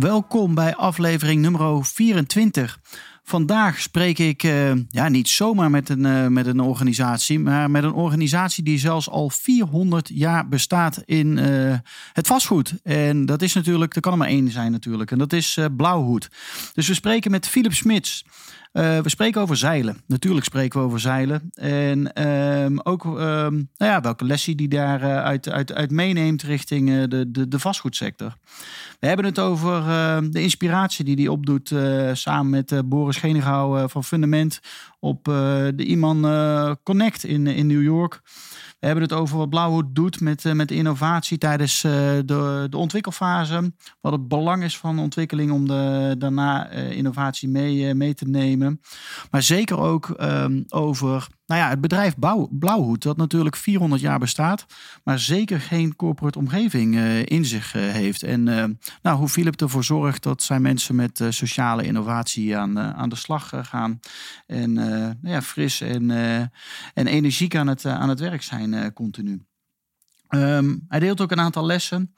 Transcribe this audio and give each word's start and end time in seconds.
Welkom 0.00 0.54
bij 0.54 0.76
aflevering 0.76 1.40
nummer 1.40 1.84
24. 1.84 2.80
Vandaag 3.22 3.80
spreek 3.80 4.18
ik 4.18 4.42
uh, 4.42 4.72
ja, 4.88 5.08
niet 5.08 5.28
zomaar 5.28 5.70
met 5.70 5.88
een, 5.88 6.04
uh, 6.04 6.26
met 6.26 6.46
een 6.46 6.60
organisatie, 6.60 7.38
maar 7.38 7.70
met 7.70 7.84
een 7.84 7.92
organisatie 7.92 8.64
die 8.64 8.78
zelfs 8.78 9.08
al 9.08 9.30
400 9.30 10.10
jaar 10.14 10.48
bestaat 10.48 11.02
in 11.04 11.36
uh, 11.36 11.74
het 12.12 12.26
vastgoed. 12.26 12.74
En 12.82 13.26
dat 13.26 13.42
is 13.42 13.54
natuurlijk, 13.54 13.94
er 13.94 14.00
kan 14.00 14.12
er 14.12 14.18
maar 14.18 14.28
één 14.28 14.50
zijn 14.50 14.72
natuurlijk, 14.72 15.10
en 15.10 15.18
dat 15.18 15.32
is 15.32 15.58
Blauwhoed. 15.76 16.30
Dus 16.74 16.88
we 16.88 16.94
spreken 16.94 17.30
met 17.30 17.48
Philip 17.48 17.74
Smits. 17.74 18.24
Uh, 18.72 18.98
we 18.98 19.08
spreken 19.08 19.40
over 19.40 19.56
zeilen. 19.56 20.02
Natuurlijk 20.06 20.46
spreken 20.46 20.80
we 20.80 20.86
over 20.86 21.00
zeilen. 21.00 21.50
En 21.54 22.28
um, 22.62 22.80
ook 22.80 23.04
um, 23.04 23.68
nou 23.76 23.92
ja, 23.92 24.00
welke 24.00 24.24
lessen 24.24 24.56
die 24.56 24.68
daar 24.68 25.02
uh, 25.02 25.22
uit, 25.22 25.48
uit, 25.48 25.72
uit 25.72 25.90
meeneemt 25.90 26.42
richting 26.42 26.88
uh, 26.88 27.04
de, 27.08 27.30
de, 27.30 27.48
de 27.48 27.58
vastgoedsector. 27.58 28.36
We 29.00 29.06
hebben 29.06 29.24
het 29.24 29.38
over 29.38 29.88
ehm, 29.88 30.30
de 30.30 30.42
inspiratie 30.42 31.04
die 31.04 31.16
hij 31.16 31.28
opdoet 31.28 31.74
samen 32.12 32.50
met 32.50 32.88
Boris 32.88 33.16
Genegouw 33.16 33.88
van 33.88 34.04
Fundament 34.04 34.60
op 34.98 35.24
de 35.24 35.84
Iman 35.84 36.22
Connect 36.82 37.24
in, 37.24 37.46
in 37.46 37.66
New 37.66 37.82
York. 37.82 38.22
We 38.80 38.86
hebben 38.86 39.04
het 39.04 39.12
over 39.12 39.38
wat 39.38 39.48
Blauwhoed 39.48 39.94
doet 39.94 40.20
met, 40.20 40.44
uh, 40.44 40.52
met 40.52 40.70
innovatie 40.70 41.38
tijdens 41.38 41.82
uh, 41.84 41.92
de, 42.24 42.66
de 42.70 42.76
ontwikkelfase. 42.76 43.72
Wat 44.00 44.12
het 44.12 44.28
belang 44.28 44.62
is 44.62 44.78
van 44.78 44.98
ontwikkeling 44.98 45.52
om 45.52 45.66
de, 45.68 46.14
daarna 46.18 46.72
uh, 46.72 46.90
innovatie 46.90 47.48
mee, 47.48 47.94
mee 47.94 48.14
te 48.14 48.24
nemen. 48.24 48.80
Maar 49.30 49.42
zeker 49.42 49.78
ook 49.78 50.14
um, 50.20 50.64
over 50.68 51.26
nou 51.50 51.62
ja, 51.62 51.68
het 51.68 51.80
bedrijf 51.80 52.18
Blauw, 52.18 52.48
Blauwhoed, 52.50 53.02
dat 53.02 53.16
natuurlijk 53.16 53.56
400 53.56 54.00
jaar 54.02 54.18
bestaat, 54.18 54.66
maar 55.04 55.18
zeker 55.18 55.60
geen 55.60 55.96
corporate 55.96 56.38
omgeving 56.38 56.94
uh, 56.94 57.26
in 57.26 57.44
zich 57.44 57.74
uh, 57.74 57.82
heeft. 57.82 58.22
En 58.22 58.46
uh, 58.46 58.64
nou, 59.02 59.18
hoe 59.18 59.28
Philip 59.28 59.60
ervoor 59.60 59.84
zorgt 59.84 60.22
dat 60.22 60.42
zijn 60.42 60.62
mensen 60.62 60.94
met 60.94 61.24
sociale 61.28 61.82
innovatie 61.82 62.56
aan, 62.56 62.78
aan 62.78 63.08
de 63.08 63.16
slag 63.16 63.52
gaan. 63.62 64.00
En 64.46 64.72
nou 64.72 65.16
ja, 65.22 65.42
fris 65.42 65.80
en, 65.80 66.10
en 66.94 67.06
energiek 67.06 67.56
aan 67.56 67.66
het, 67.66 67.86
aan 67.86 68.08
het 68.08 68.20
werk 68.20 68.42
zijn 68.42 68.92
continu. 68.92 69.42
Um, 70.28 70.84
hij 70.88 71.00
deelt 71.00 71.20
ook 71.20 71.30
een 71.30 71.40
aantal 71.40 71.66
lessen. 71.66 72.14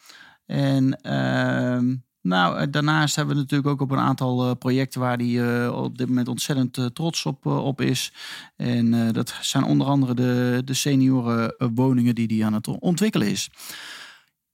En 0.46 1.00
ehm, 1.00 1.94
nou, 2.22 2.58
eh, 2.58 2.66
daarnaast 2.70 3.16
hebben 3.16 3.34
we 3.34 3.40
natuurlijk 3.40 3.68
ook 3.68 3.80
op 3.80 3.90
een 3.90 3.98
aantal 3.98 4.48
uh, 4.48 4.54
projecten 4.58 5.00
waar 5.00 5.16
hij 5.16 5.26
uh, 5.26 5.72
op 5.82 5.98
dit 5.98 6.08
moment 6.08 6.28
ontzettend 6.28 6.76
uh, 6.76 6.86
trots 6.86 7.26
op, 7.26 7.46
op 7.46 7.80
is. 7.80 8.12
En 8.56 9.12
dat 9.12 9.34
zijn 9.40 9.64
onder 9.64 9.86
andere 9.86 10.14
de, 10.14 10.62
de 10.64 10.74
seniorenwoningen 10.74 12.14
die 12.14 12.36
hij 12.36 12.46
aan 12.46 12.52
het 12.52 12.66
ontwikkelen 12.66 13.28
is. 13.28 13.50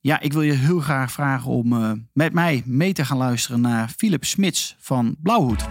Ja, 0.00 0.20
ik 0.20 0.32
wil 0.32 0.42
je 0.42 0.52
heel 0.52 0.80
graag 0.80 1.12
vragen 1.12 1.50
om 1.50 1.68
met 2.12 2.32
mij 2.32 2.62
mee 2.66 2.92
te 2.92 3.04
gaan 3.04 3.16
luisteren 3.16 3.60
naar 3.60 3.88
Philip 3.96 4.24
Smits 4.24 4.76
van 4.78 5.16
Blauwhoed. 5.22 5.68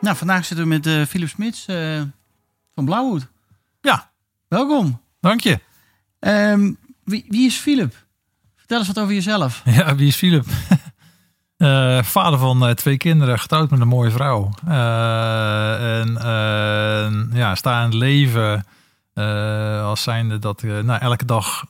Nou, 0.00 0.16
vandaag 0.16 0.44
zitten 0.44 0.68
we 0.68 0.80
met 0.80 1.08
Philip 1.08 1.28
Smits 1.28 1.64
van 2.74 2.84
Blauwhoed. 2.84 3.26
Ja. 3.80 4.12
Welkom. 4.48 5.03
Dank 5.24 5.40
je. 5.40 5.58
Um, 6.20 6.76
wie, 7.04 7.24
wie, 7.28 7.46
is 7.46 7.56
Philip? 7.56 7.94
Vertel 8.56 8.78
eens 8.78 8.86
wat 8.86 8.98
over 8.98 9.14
jezelf. 9.14 9.62
Ja, 9.76 9.94
wie 9.94 10.06
is 10.06 10.16
Philip? 10.16 10.46
uh, 11.58 12.02
vader 12.16 12.38
van 12.38 12.68
uh, 12.68 12.70
twee 12.70 12.96
kinderen, 12.96 13.38
getrouwd 13.38 13.70
met 13.70 13.80
een 13.80 13.88
mooie 13.88 14.10
vrouw. 14.10 14.50
Uh, 14.68 16.00
en 16.00 17.30
ja, 17.32 17.54
sta 17.54 17.78
in 17.78 17.84
het 17.84 17.94
leven 17.94 18.66
als 19.84 20.02
zijnde 20.02 20.38
dat 20.38 20.62
nou, 20.62 21.00
elke 21.00 21.24
dag 21.24 21.66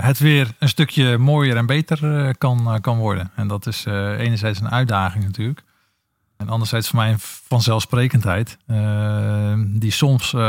het 0.00 0.18
weer 0.18 0.54
een 0.58 0.68
stukje 0.68 1.18
mooier 1.18 1.56
en 1.56 1.66
beter 1.66 2.36
kan, 2.38 2.78
kan 2.80 2.98
worden. 2.98 3.30
En 3.34 3.48
dat 3.48 3.66
is 3.66 3.84
enerzijds 4.18 4.60
een 4.60 4.70
uitdaging 4.70 5.24
natuurlijk. 5.24 5.62
En 6.42 6.48
anderzijds 6.48 6.88
voor 6.88 6.98
mij 6.98 7.12
een 7.12 7.18
vanzelfsprekendheid. 7.20 8.58
Uh, 8.66 9.54
die 9.66 9.90
soms 9.90 10.32
uh, 10.32 10.40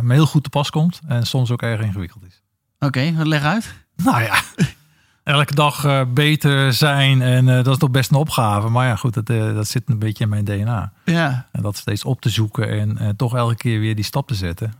me 0.00 0.12
heel 0.12 0.26
goed 0.26 0.42
te 0.42 0.50
pas 0.50 0.70
komt. 0.70 1.00
En 1.06 1.26
soms 1.26 1.50
ook 1.50 1.62
erg 1.62 1.80
ingewikkeld 1.80 2.24
is. 2.24 2.42
Oké, 2.78 2.86
okay, 2.86 3.24
leg 3.24 3.42
uit. 3.42 3.74
Nou 3.96 4.22
ja, 4.22 4.40
elke 5.22 5.54
dag 5.54 5.84
uh, 5.84 6.00
beter 6.08 6.72
zijn. 6.72 7.22
En 7.22 7.46
dat 7.46 7.66
is 7.66 7.78
toch 7.78 7.90
best 7.90 8.10
een 8.10 8.16
opgave. 8.16 8.68
Maar 8.68 8.86
ja, 8.86 8.96
goed, 8.96 9.14
dat, 9.14 9.26
dat 9.26 9.68
zit 9.68 9.82
een 9.86 9.98
beetje 9.98 10.24
in 10.24 10.30
mijn 10.30 10.44
DNA. 10.44 10.92
Ja. 11.04 11.46
En 11.52 11.62
dat 11.62 11.76
steeds 11.76 12.04
op 12.04 12.20
te 12.20 12.28
zoeken. 12.28 12.68
En 12.98 13.16
toch 13.16 13.36
elke 13.36 13.56
keer 13.56 13.80
weer 13.80 13.94
die 13.94 14.04
stap 14.04 14.26
te 14.26 14.34
zetten. 14.34 14.74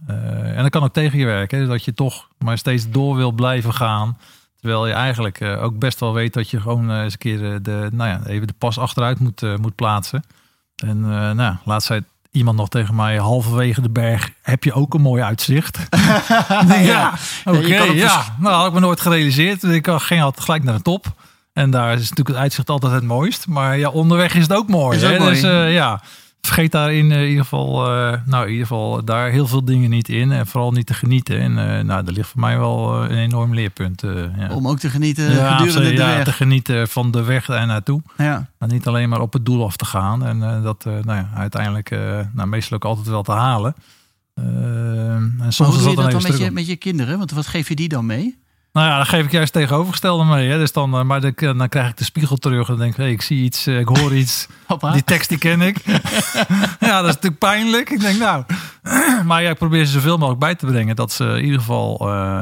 en 0.44 0.62
dat 0.62 0.70
kan 0.70 0.82
ook 0.82 0.92
tegen 0.92 1.18
je 1.18 1.24
werken. 1.24 1.58
Hè, 1.58 1.66
dat 1.66 1.84
je 1.84 1.94
toch 1.94 2.28
maar 2.38 2.58
steeds 2.58 2.90
door 2.90 3.16
wil 3.16 3.32
blijven 3.32 3.74
gaan. 3.74 4.18
Terwijl 4.56 4.86
je 4.86 4.92
eigenlijk 4.92 5.42
ook 5.42 5.78
best 5.78 6.00
wel 6.00 6.12
weet 6.12 6.32
dat 6.32 6.50
je 6.50 6.60
gewoon 6.60 6.90
eens 6.90 7.12
een 7.12 7.18
keer 7.18 7.62
de, 7.62 7.88
nou 7.92 8.10
ja, 8.10 8.26
even 8.26 8.46
de 8.46 8.54
pas 8.58 8.78
achteruit 8.78 9.18
moet, 9.18 9.58
moet 9.58 9.74
plaatsen. 9.74 10.22
En 10.80 10.98
uh, 10.98 11.30
nou, 11.30 11.54
laatst 11.64 11.86
zei 11.86 12.04
iemand 12.30 12.56
nog 12.56 12.68
tegen 12.68 12.94
mij, 12.94 13.16
halverwege 13.16 13.80
de 13.80 13.90
berg 13.90 14.30
heb 14.42 14.64
je 14.64 14.72
ook 14.72 14.94
een 14.94 15.00
mooi 15.00 15.22
uitzicht. 15.22 15.78
ja, 16.68 17.14
oké, 17.44 17.58
okay, 17.58 17.94
ja. 17.94 18.36
Nou, 18.38 18.54
had 18.54 18.66
ik 18.66 18.72
me 18.72 18.80
nooit 18.80 19.00
gerealiseerd. 19.00 19.62
Ik 19.62 19.88
ging 19.90 20.22
altijd 20.22 20.44
gelijk 20.44 20.64
naar 20.64 20.76
de 20.76 20.82
top. 20.82 21.06
En 21.52 21.70
daar 21.70 21.92
is 21.92 22.00
natuurlijk 22.00 22.28
het 22.28 22.36
uitzicht 22.36 22.70
altijd 22.70 22.92
het 22.92 23.04
mooist. 23.04 23.46
Maar 23.46 23.78
ja, 23.78 23.88
onderweg 23.88 24.34
is 24.34 24.42
het 24.42 24.52
ook 24.52 24.68
mooi. 24.68 24.96
Is 24.96 25.04
ook 25.04 25.10
hè? 25.10 25.18
mooi. 25.18 25.30
Dus 25.30 25.44
uh, 25.44 25.72
ja, 25.72 26.02
vergeet 26.40 26.72
daar 26.72 26.94
in, 26.94 27.10
uh, 27.10 27.28
ieder 27.28 27.42
geval, 27.42 27.86
uh, 27.86 28.14
nou 28.24 28.44
in 28.44 28.50
ieder 28.50 28.66
geval 28.66 29.04
daar 29.04 29.30
heel 29.30 29.46
veel 29.46 29.64
dingen 29.64 29.90
niet 29.90 30.08
in. 30.08 30.32
En 30.32 30.46
vooral 30.46 30.72
niet 30.72 30.86
te 30.86 30.94
genieten. 30.94 31.40
En 31.40 31.50
uh, 31.50 31.84
nou, 31.84 32.06
er 32.06 32.12
ligt 32.12 32.28
voor 32.28 32.40
mij 32.40 32.58
wel 32.58 33.04
een 33.04 33.18
enorm 33.18 33.54
leerpunt. 33.54 34.02
ja. 34.36 34.54
Om 34.54 34.68
ook 34.68 34.78
te 34.78 34.90
genieten 34.90 35.32
ja, 35.32 35.56
gedurende 35.56 35.88
de 35.88 35.94
ja, 35.94 36.06
weg. 36.06 36.24
te 36.24 36.32
genieten 36.32 36.88
van 36.88 37.10
de 37.10 37.22
weg 37.22 37.46
daar 37.46 37.66
naartoe. 37.66 38.02
Ja. 38.16 38.48
Maar 38.58 38.68
niet 38.68 38.86
alleen 38.86 39.08
maar 39.08 39.20
op 39.20 39.32
het 39.32 39.46
doel 39.46 39.64
af 39.64 39.76
te 39.76 39.84
gaan. 39.84 40.24
En 40.24 40.62
dat 40.62 40.84
nou 40.84 41.04
ja, 41.04 41.30
uiteindelijk 41.34 41.90
nou, 42.32 42.48
meestal 42.48 42.76
ook 42.76 42.84
altijd 42.84 43.06
wel 43.06 43.22
te 43.22 43.32
halen. 43.32 43.74
en 44.34 45.36
soms 45.48 45.58
maar 45.58 45.68
hoe 45.68 45.78
doe 45.78 45.88
je 45.90 45.96
dat 45.96 46.04
dan 46.04 46.12
dan 46.12 46.22
met 46.22 46.32
even 46.32 46.44
je, 46.44 46.50
met 46.50 46.66
je 46.66 46.76
kinderen? 46.76 47.18
Want 47.18 47.30
wat 47.30 47.46
geef 47.46 47.68
je 47.68 47.74
die 47.74 47.88
dan 47.88 48.06
mee? 48.06 48.39
Nou 48.72 48.86
ja, 48.86 48.96
dan 48.96 49.06
geef 49.06 49.24
ik 49.24 49.30
juist 49.30 49.52
tegenovergestelde 49.52 50.24
mee. 50.24 50.50
Hè. 50.50 50.58
Dus 50.58 50.72
dan, 50.72 51.06
maar 51.06 51.20
dan, 51.20 51.34
dan 51.58 51.68
krijg 51.68 51.88
ik 51.88 51.96
de 51.96 52.04
spiegel 52.04 52.36
terug 52.36 52.68
en 52.68 52.76
denk 52.76 52.90
ik, 52.90 52.96
hey, 52.96 53.10
ik 53.10 53.22
zie 53.22 53.44
iets, 53.44 53.66
ik 53.66 53.88
hoor 53.88 54.14
iets. 54.14 54.46
Die 54.92 55.04
tekst 55.04 55.28
die 55.28 55.38
ken 55.38 55.60
ik. 55.60 55.76
ja, 56.80 57.00
dat 57.00 57.08
is 57.08 57.14
natuurlijk 57.14 57.38
pijnlijk. 57.38 57.90
Ik 57.90 58.00
denk 58.00 58.18
nou, 58.18 58.44
maar 59.26 59.42
ja, 59.42 59.50
ik 59.50 59.58
probeer 59.58 59.84
ze 59.84 59.92
zoveel 59.92 60.16
mogelijk 60.16 60.40
bij 60.40 60.54
te 60.54 60.66
brengen. 60.66 60.96
Dat 60.96 61.12
ze 61.12 61.24
in 61.24 61.44
ieder 61.44 61.58
geval, 61.58 62.08
uh, 62.08 62.40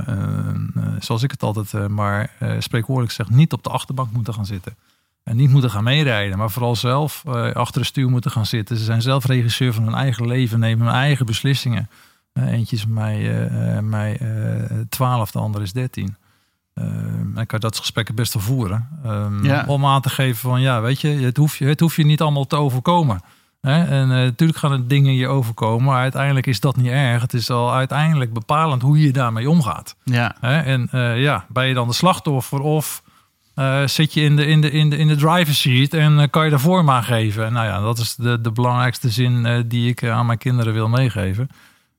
zoals 0.99 1.23
ik 1.23 1.31
het 1.31 1.43
altijd 1.43 1.89
maar 1.89 2.31
spreekwoordelijk 2.59 3.15
zeg, 3.15 3.31
niet 3.31 3.53
op 3.53 3.63
de 3.63 3.71
achterbank 3.71 4.13
moeten 4.13 4.35
gaan 4.35 4.47
zitten. 4.47 4.77
En 5.25 5.37
niet 5.37 5.51
moeten 5.51 5.71
gaan 5.71 5.85
meerijden, 5.85 6.39
maar 6.39 6.51
vooral 6.51 6.77
zelf 6.77 7.27
achter 7.53 7.81
de 7.81 7.87
stuur 7.87 8.09
moeten 8.09 8.31
gaan 8.31 8.47
zitten. 8.47 8.77
Ze 8.77 8.85
zijn 8.85 9.03
zelf 9.03 9.25
regisseur 9.25 9.75
van 9.75 9.85
hun 9.85 9.95
eigen 9.95 10.27
leven, 10.27 10.59
nemen 10.59 10.87
hun 10.87 10.97
eigen 10.97 11.27
beslissingen. 11.27 11.89
Eentje 12.47 12.77
is 12.77 12.87
mij, 12.87 13.49
mij 13.83 14.21
12, 14.89 15.31
de 15.31 15.39
andere 15.39 15.65
is 15.65 15.73
13. 15.73 16.17
Uh, 16.79 16.85
en 17.35 17.47
kan 17.47 17.61
dat 17.61 17.79
gesprekken 17.79 18.15
best 18.15 18.35
wel 18.35 18.43
voeren. 18.43 18.89
Um, 19.07 19.45
ja. 19.45 19.65
Om 19.67 19.87
aan 19.87 20.01
te 20.01 20.11
geven 20.11 20.37
van 20.37 20.61
ja, 20.61 20.81
weet 20.81 21.01
je, 21.01 21.09
het 21.09 21.37
hoeft 21.37 21.57
je, 21.57 21.65
het 21.65 21.81
hoeft 21.81 21.97
je 21.97 22.05
niet 22.05 22.21
allemaal 22.21 22.47
te 22.47 22.57
overkomen. 22.57 23.21
Hè? 23.61 23.85
En 23.85 24.03
uh, 24.03 24.09
natuurlijk 24.09 24.59
gaan 24.59 24.73
er 24.73 24.89
dingen 24.89 25.15
je 25.15 25.29
overkomen, 25.29 25.85
maar 25.85 26.01
uiteindelijk 26.01 26.47
is 26.47 26.61
dat 26.61 26.77
niet 26.77 26.87
erg. 26.87 27.23
Het 27.23 27.35
is 27.35 27.51
al 27.51 27.75
uiteindelijk 27.75 28.33
bepalend 28.33 28.83
hoe 28.83 29.01
je 29.01 29.13
daarmee 29.13 29.51
omgaat. 29.51 29.97
Ja. 30.05 30.37
Hè? 30.41 30.61
En 30.61 30.89
uh, 30.95 31.21
ja, 31.23 31.47
ben 31.49 31.67
je 31.67 31.75
dan 31.75 31.89
de 31.89 31.95
slachtoffer 31.95 32.61
of 32.61 33.03
zit 33.85 34.15
je 34.15 34.21
in 34.21 34.37
de, 34.37 34.47
in 34.47 34.61
de, 34.61 34.71
in 34.71 34.91
de, 34.91 34.97
in 34.97 35.09
de 35.09 35.17
driver's 35.17 35.61
seat 35.61 35.93
en 35.93 36.31
kan 36.31 36.45
je 36.45 36.51
daar 36.51 36.61
vorm 36.61 36.91
aan 36.91 37.05
geven? 37.05 37.53
Nou 37.53 37.67
ja, 37.67 37.81
dat 37.81 37.99
is 37.99 38.15
de, 38.15 38.41
de 38.41 38.53
belangrijkste 38.53 39.11
zin 39.11 39.65
die 39.69 39.89
ik 39.89 40.05
aan 40.05 40.27
mijn 40.27 40.39
kinderen 40.39 40.73
wil 40.73 40.89
meegeven. 40.89 41.49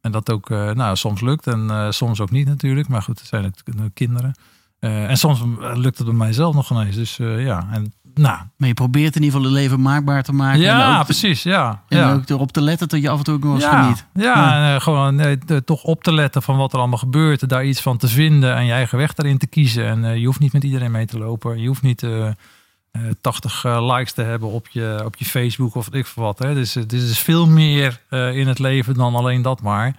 En 0.02 0.12
dat 0.12 0.32
ook 0.32 0.50
nou, 0.50 0.96
soms 0.96 1.22
lukt 1.22 1.48
en 1.48 1.88
soms 1.94 2.20
ook 2.22 2.32
niet 2.32 2.48
natuurlijk. 2.48 2.88
Maar 2.88 3.02
goed, 3.02 3.20
het 3.20 3.28
zijn 3.28 3.44
het 3.44 3.64
kinderen. 3.94 4.34
Uh, 4.80 5.10
en 5.10 5.18
soms 5.18 5.42
lukt 5.74 5.98
het 5.98 6.08
bij 6.08 6.16
mijzelf 6.16 6.56
nog 6.56 6.72
ineens. 6.72 6.96
Dus 6.96 7.18
ja, 7.18 7.68
en 7.72 7.94
nou, 8.14 8.38
Maar 8.58 8.68
je 8.68 8.74
probeert 8.74 9.16
in 9.16 9.24
ieder 9.24 9.40
geval 9.40 9.54
het 9.54 9.62
leven 9.62 9.82
maakbaar 9.82 10.24
te 10.24 10.34
maken. 10.34 10.60
ja, 10.60 10.92
en 10.94 11.00
ook, 11.00 11.04
precies. 11.06 11.44
Ja, 11.44 11.84
en 11.88 11.98
ja. 11.98 12.14
ook 12.14 12.30
erop 12.30 12.52
te 12.52 12.62
letten 12.62 12.88
dat 12.88 13.02
je 13.02 13.10
af 13.10 13.18
en 13.18 13.24
toe 13.24 13.34
ook 13.36 13.44
nog 13.44 13.54
eens 13.54 13.64
ja, 13.64 13.82
geniet. 13.82 14.06
Ja, 14.14 14.56
en, 14.56 14.76
eh, 14.76 14.82
gewoon 14.82 15.20
eh, 15.20 15.32
te- 15.46 15.64
toch 15.64 15.84
op 15.84 16.04
te 16.04 16.14
letten 16.14 16.42
van 16.42 16.58
wat 16.58 16.74
er 16.74 16.80
allemaal 16.80 16.98
gebeurt. 16.98 17.50
Daar 17.50 17.66
iets 17.66 17.82
van 17.82 17.98
te 17.98 18.08
vinden 18.08 18.56
en 18.56 18.66
je 18.66 18.72
eigen 18.72 18.98
weg 18.98 19.14
daarin 19.14 19.38
te 19.38 19.48
kiezen. 19.48 19.86
En 19.86 20.06
eh, 20.06 20.18
je 20.18 20.26
hoeft 20.26 20.40
niet 20.40 20.54
met 20.54 20.64
iedereen 20.64 20.92
mee 20.92 21.06
te 21.06 21.18
lopen. 21.18 21.60
Je 21.62 21.68
hoeft 21.68 21.82
niet 21.82 22.04
eh, 22.04 22.28
eh, 22.28 22.34
80 23.22 23.66
eh, 23.66 23.96
likes 23.96 24.14
te 24.14 24.22
hebben 24.22 24.50
op 24.50 24.68
je, 24.68 25.02
op 25.06 25.16
je 25.16 25.26
Facebook 25.26 25.76
of 25.76 25.94
ik 25.94 26.06
veel 26.06 26.24
wat. 26.24 26.40
Hè. 26.40 26.54
Dus 26.54 26.74
het 26.74 26.94
is 26.94 27.08
dus 27.08 27.20
veel 27.20 27.48
meer 27.48 28.02
eh, 28.10 28.36
in 28.36 28.48
het 28.48 28.60
leven 28.60 28.94
dan 28.94 29.16
alleen 29.16 29.42
dat 29.42 29.62
maar. 29.62 29.96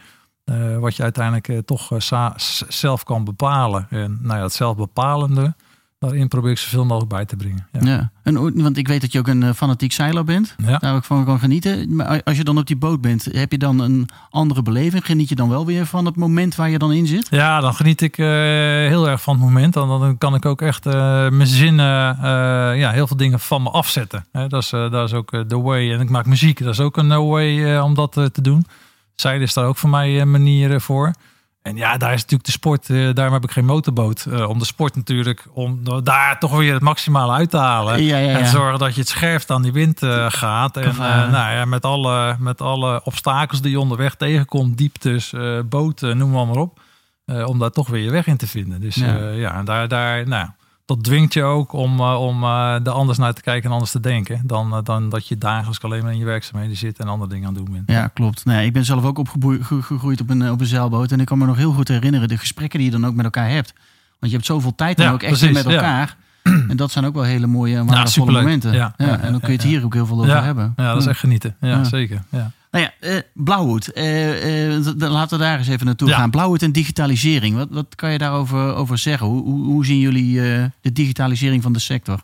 Eh, 0.51 0.79
wat 0.79 0.97
je 0.97 1.03
uiteindelijk 1.03 1.49
eh, 1.49 1.59
toch 1.59 1.93
eh, 1.93 2.31
zelf 2.69 3.05
kan 3.05 3.25
bepalen. 3.25 3.87
En 3.91 4.19
nou 4.23 4.37
ja, 4.39 4.43
het 4.43 4.53
zelfbepalende, 4.53 5.55
daarin 6.01 6.29
probeer 6.29 6.51
ik 6.51 6.59
zoveel 6.59 6.85
mogelijk 6.85 7.13
bij 7.13 7.25
te 7.25 7.37
brengen. 7.37 7.67
Ja. 7.73 7.81
Ja. 7.83 8.11
En, 8.23 8.63
want 8.63 8.77
ik 8.77 8.89
weet 8.89 9.01
dat 9.01 9.13
je 9.13 9.19
ook 9.19 9.27
een 9.27 9.43
eh, 9.43 9.53
fanatiek 9.53 9.93
zeiler 9.93 10.25
bent. 10.25 10.55
Ja. 10.67 10.79
Daar 10.79 10.95
ook 10.95 11.05
van 11.05 11.25
kan 11.25 11.39
genieten. 11.39 11.97
Maar 11.97 12.23
als 12.23 12.37
je 12.37 12.45
dan 12.45 12.59
op 12.59 12.67
die 12.67 12.77
boot 12.77 13.01
bent, 13.01 13.25
heb 13.25 13.53
je 13.53 13.59
dan 13.59 13.79
een 13.79 14.09
andere 14.31 14.63
beleving? 14.63 15.07
Geniet 15.07 15.29
je 15.29 15.35
dan 15.35 15.49
wel 15.49 15.67
weer 15.67 15.87
van 15.87 16.05
het 16.05 16.17
moment 16.17 16.55
waar 16.55 16.71
je 16.71 16.79
dan 16.79 16.93
in 16.93 17.07
zit? 17.07 17.27
Ja, 17.31 17.61
dan 17.61 17.75
geniet 17.75 18.01
ik 18.01 18.19
eh, 18.19 18.27
heel 18.27 19.09
erg 19.09 19.23
van 19.23 19.35
het 19.35 19.43
moment. 19.43 19.75
Dan, 19.75 20.01
dan 20.01 20.19
kan 20.19 20.35
ik 20.35 20.45
ook 20.45 20.63
echt 20.63 20.87
eh, 20.87 20.93
mijn 21.29 21.47
zinnen, 21.47 22.17
ja, 22.77 22.91
heel 22.91 23.07
veel 23.07 23.17
dingen 23.17 23.41
van 23.41 23.63
me 23.63 23.71
afzetten. 23.71 24.27
Hè, 24.33 24.47
dat, 24.47 24.63
is, 24.63 24.71
dat 24.71 25.09
is 25.09 25.13
ook 25.13 25.31
the 25.49 25.61
way. 25.61 25.93
En 25.93 26.01
ik 26.01 26.11
maak 26.11 26.27
muziek, 26.27 26.59
dat 26.59 26.73
is 26.73 26.81
ook 26.81 26.97
een 26.97 27.07
no 27.07 27.29
way 27.29 27.79
om 27.79 27.95
dat 27.95 28.13
te 28.13 28.43
doen. 28.43 28.67
Zeilen 29.15 29.43
is 29.43 29.55
daar 29.55 29.65
ook 29.65 29.77
voor 29.77 29.91
mij 29.91 30.21
een 30.21 30.31
manier 30.31 30.81
voor. 30.81 31.13
En 31.63 31.77
ja, 31.77 31.97
daar 31.97 32.13
is 32.13 32.21
natuurlijk 32.21 32.45
de 32.45 32.51
sport, 32.51 32.91
eh, 32.91 33.15
daarom 33.15 33.35
heb 33.35 33.45
ik 33.45 33.51
geen 33.51 33.65
motorboot. 33.65 34.27
Eh, 34.31 34.49
om 34.49 34.59
de 34.59 34.65
sport 34.65 34.97
natuurlijk, 34.97 35.45
om 35.53 35.81
daar 36.05 36.39
toch 36.39 36.57
weer 36.57 36.73
het 36.73 36.83
maximale 36.83 37.33
uit 37.33 37.51
te 37.51 37.57
halen. 37.57 38.03
Ja, 38.03 38.17
ja, 38.19 38.39
En 38.39 38.47
zorgen 38.47 38.79
dat 38.79 38.95
je 38.95 39.01
het 39.01 39.09
scherpst 39.09 39.51
aan 39.51 39.63
die 39.63 39.73
wind 39.73 40.03
eh, 40.03 40.27
gaat. 40.29 40.77
En 40.77 40.95
nou 41.31 41.53
ja, 41.55 41.65
met, 41.65 41.85
alle, 41.85 42.37
met 42.39 42.61
alle 42.61 43.01
obstakels 43.05 43.61
die 43.61 43.71
je 43.71 43.81
onderweg 43.81 44.15
tegenkomt, 44.15 44.79
dieptes, 44.79 45.33
boten, 45.65 46.17
noem 46.17 46.31
maar, 46.31 46.47
maar 46.47 46.57
op. 46.57 46.81
om 47.27 47.59
daar 47.59 47.71
toch 47.71 47.89
weer 47.89 48.03
je 48.03 48.11
weg 48.11 48.27
in 48.27 48.37
te 48.37 48.47
vinden. 48.47 48.81
Dus 48.81 48.95
Ja. 49.35 49.63
daar, 49.63 49.89
daar, 49.89 50.29
nou, 50.29 50.49
dat 50.97 51.05
dwingt 51.05 51.33
je 51.35 51.43
ook 51.43 51.73
om, 51.73 52.01
eh, 52.01 52.21
om 52.21 52.43
eh, 52.43 52.75
er 52.87 52.91
anders 52.91 53.19
naar 53.19 53.33
te 53.35 53.43
kijken 53.43 53.65
en 53.65 53.73
anders 53.73 53.91
te 53.91 54.01
denken. 54.01 54.41
Dan, 54.45 54.73
eh, 54.73 54.79
dan 54.83 55.09
dat 55.09 55.27
je 55.29 55.39
dagelijks 55.39 55.83
alleen 55.85 56.03
maar 56.03 56.13
in 56.13 56.19
je 56.19 56.25
werkzaamheden 56.25 56.77
zit 56.77 56.99
en 56.99 57.09
andere 57.09 57.31
dingen 57.31 57.49
aan 57.49 57.55
het 57.55 57.65
doen 57.65 57.75
bent. 57.75 57.91
Ja, 57.91 58.07
klopt. 58.07 58.45
Nee, 58.45 58.67
ik 58.67 58.73
ben 58.73 58.85
zelf 58.85 59.05
ook 59.05 59.19
opgegroeid 59.19 60.21
op 60.21 60.31
een, 60.31 60.51
op 60.51 60.61
een 60.61 60.67
zeilboot. 60.67 61.13
En 61.13 61.21
ik 61.21 61.27
kan 61.27 61.39
me 61.39 61.47
nog 61.47 61.57
heel 61.57 61.73
goed 61.73 61.89
herinneren 61.89 62.29
de 62.29 62.39
gesprekken 62.39 62.79
die 62.79 62.91
je 62.91 62.99
dan 62.99 63.07
ook 63.07 63.15
met 63.15 63.25
elkaar 63.25 63.49
hebt. 63.51 63.73
Want 64.19 64.33
je 64.33 64.39
hebt 64.39 64.47
zoveel 64.47 64.75
tijd 64.75 64.97
dan 64.97 65.07
Ja, 65.07 65.13
ook 65.13 65.23
echt 65.23 65.39
precies, 65.39 65.55
met 65.57 65.65
ja. 65.65 65.71
elkaar. 65.73 66.17
En 66.69 66.77
dat 66.77 66.91
zijn 66.91 67.05
ook 67.05 67.15
wel 67.15 67.23
hele 67.23 67.47
mooie 67.47 67.73
en 67.77 67.87
waardevolle 67.87 68.09
superleuk. 68.11 68.43
momenten. 68.43 68.73
Ja, 68.73 68.95
ja, 68.97 69.21
en 69.21 69.31
dan 69.31 69.41
kun 69.41 69.49
je 69.51 69.55
het 69.57 69.65
hier 69.67 69.85
ook 69.85 69.95
heel 69.95 70.07
veel 70.07 70.19
over 70.21 70.43
hebben. 70.43 70.73
ja, 70.77 70.93
dat 70.93 71.03
is 71.03 71.07
echt 71.09 71.19
genieten. 71.19 71.57
Ja, 71.61 71.69
Ja. 71.69 71.85
zeker. 71.85 72.23
Ja. 72.29 72.51
Nou 72.71 72.85
ja, 72.85 72.93
eh, 73.09 73.21
Blauwhoed. 73.35 73.93
Eh, 73.93 74.75
eh, 74.77 74.87
laten 74.97 75.39
we 75.39 75.45
daar 75.45 75.59
eens 75.59 75.69
even 75.69 75.87
naartoe 75.87 76.09
Ja. 76.09 76.17
gaan. 76.17 76.31
Blauwhoed 76.31 76.63
en 76.63 76.73
digitalisering. 76.73 77.57
Wat, 77.57 77.69
wat 77.71 77.95
kan 77.95 78.13
je 78.13 78.19
daarover 78.19 78.75
over 78.75 78.99
zeggen? 78.99 79.27
Hoe, 79.27 79.43
hoe, 79.43 79.65
hoe 79.65 79.85
zien 79.85 79.99
jullie 79.99 80.35
de 80.81 80.93
digitalisering 80.93 81.63
van 81.63 81.73
de 81.73 81.79
sector? 81.79 82.23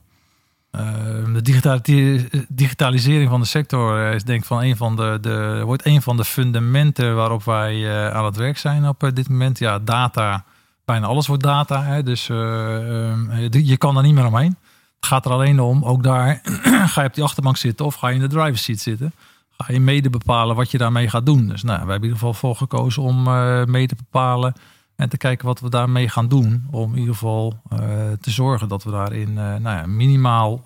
De 1.33 1.41
digitali- 1.43 2.29
digitalisering 2.49 3.31
van 3.31 3.41
de 3.41 3.47
sector 3.47 4.13
is 4.15 4.25
denk 4.25 4.41
ik 4.41 4.47
van 4.47 4.63
een 4.63 4.77
van 4.77 4.97
de, 4.97 5.19
de 5.21 5.63
wordt 5.65 5.87
een 5.87 6.03
van 6.03 6.17
de 6.17 6.25
fundamenten 6.25 7.15
waarop 7.17 7.45
wij 7.45 8.11
aan 8.13 8.25
het 8.25 8.37
werk 8.37 8.59
zijn 8.59 8.89
op 8.89 9.11
dit 9.15 9.29
moment. 9.29 9.59
Ja, 9.59 9.79
data, 9.79 10.45
bijna 10.85 11.07
alles 11.07 11.27
wordt 11.27 11.43
data. 11.43 11.83
Hè, 11.83 12.03
dus 12.03 12.29
eh, 12.29 13.13
eh, 13.13 13.49
je- 13.51 13.67
je 13.67 13.77
kan 13.77 13.97
er 13.97 14.03
niet 14.03 14.15
meer 14.15 14.27
omheen. 14.27 14.57
Het 14.97 15.07
gaat 15.07 15.25
er 15.25 15.31
alleen 15.33 15.61
om, 15.61 15.85
ook 15.85 16.03
daar 16.03 16.41
ga 16.93 17.01
je 17.01 17.07
op 17.09 17.15
die 17.15 17.25
achterbank 17.25 17.57
zitten 17.57 17.87
of 17.87 17.95
ga 17.95 18.09
je 18.09 18.15
in 18.15 18.21
de 18.21 18.27
driver's 18.29 18.63
seat 18.63 18.79
zitten. 18.79 19.13
Ga 19.57 19.73
je 19.73 19.81
mede 19.81 20.11
bepalen 20.11 20.57
wat 20.57 20.71
je 20.71 20.79
daarmee 20.79 21.09
gaat 21.09 21.27
doen. 21.27 21.49
Dus 21.49 21.63
nou, 21.63 21.79
wij 21.79 21.91
hebben 21.91 21.97
in 21.97 22.15
ieder 22.15 22.19
geval 22.19 22.35
voor 22.35 22.57
gekozen 22.57 23.03
om 23.03 23.27
eh 23.27 23.65
mee 23.65 23.87
te 23.87 23.95
bepalen 23.95 24.55
en 24.97 25.09
te 25.09 25.17
kijken 25.17 25.47
wat 25.47 25.61
we 25.61 25.71
daarmee 25.71 26.09
gaan 26.09 26.29
doen. 26.29 26.67
Om 26.71 26.93
in 26.93 26.99
ieder 26.99 27.15
geval 27.15 27.61
eh, 27.69 27.79
te 28.21 28.31
zorgen 28.31 28.69
dat 28.69 28.85
we 28.85 28.91
daarin 28.91 29.29
eh, 29.29 29.35
nou 29.35 29.77
ja, 29.77 29.87
minimaal 29.87 30.63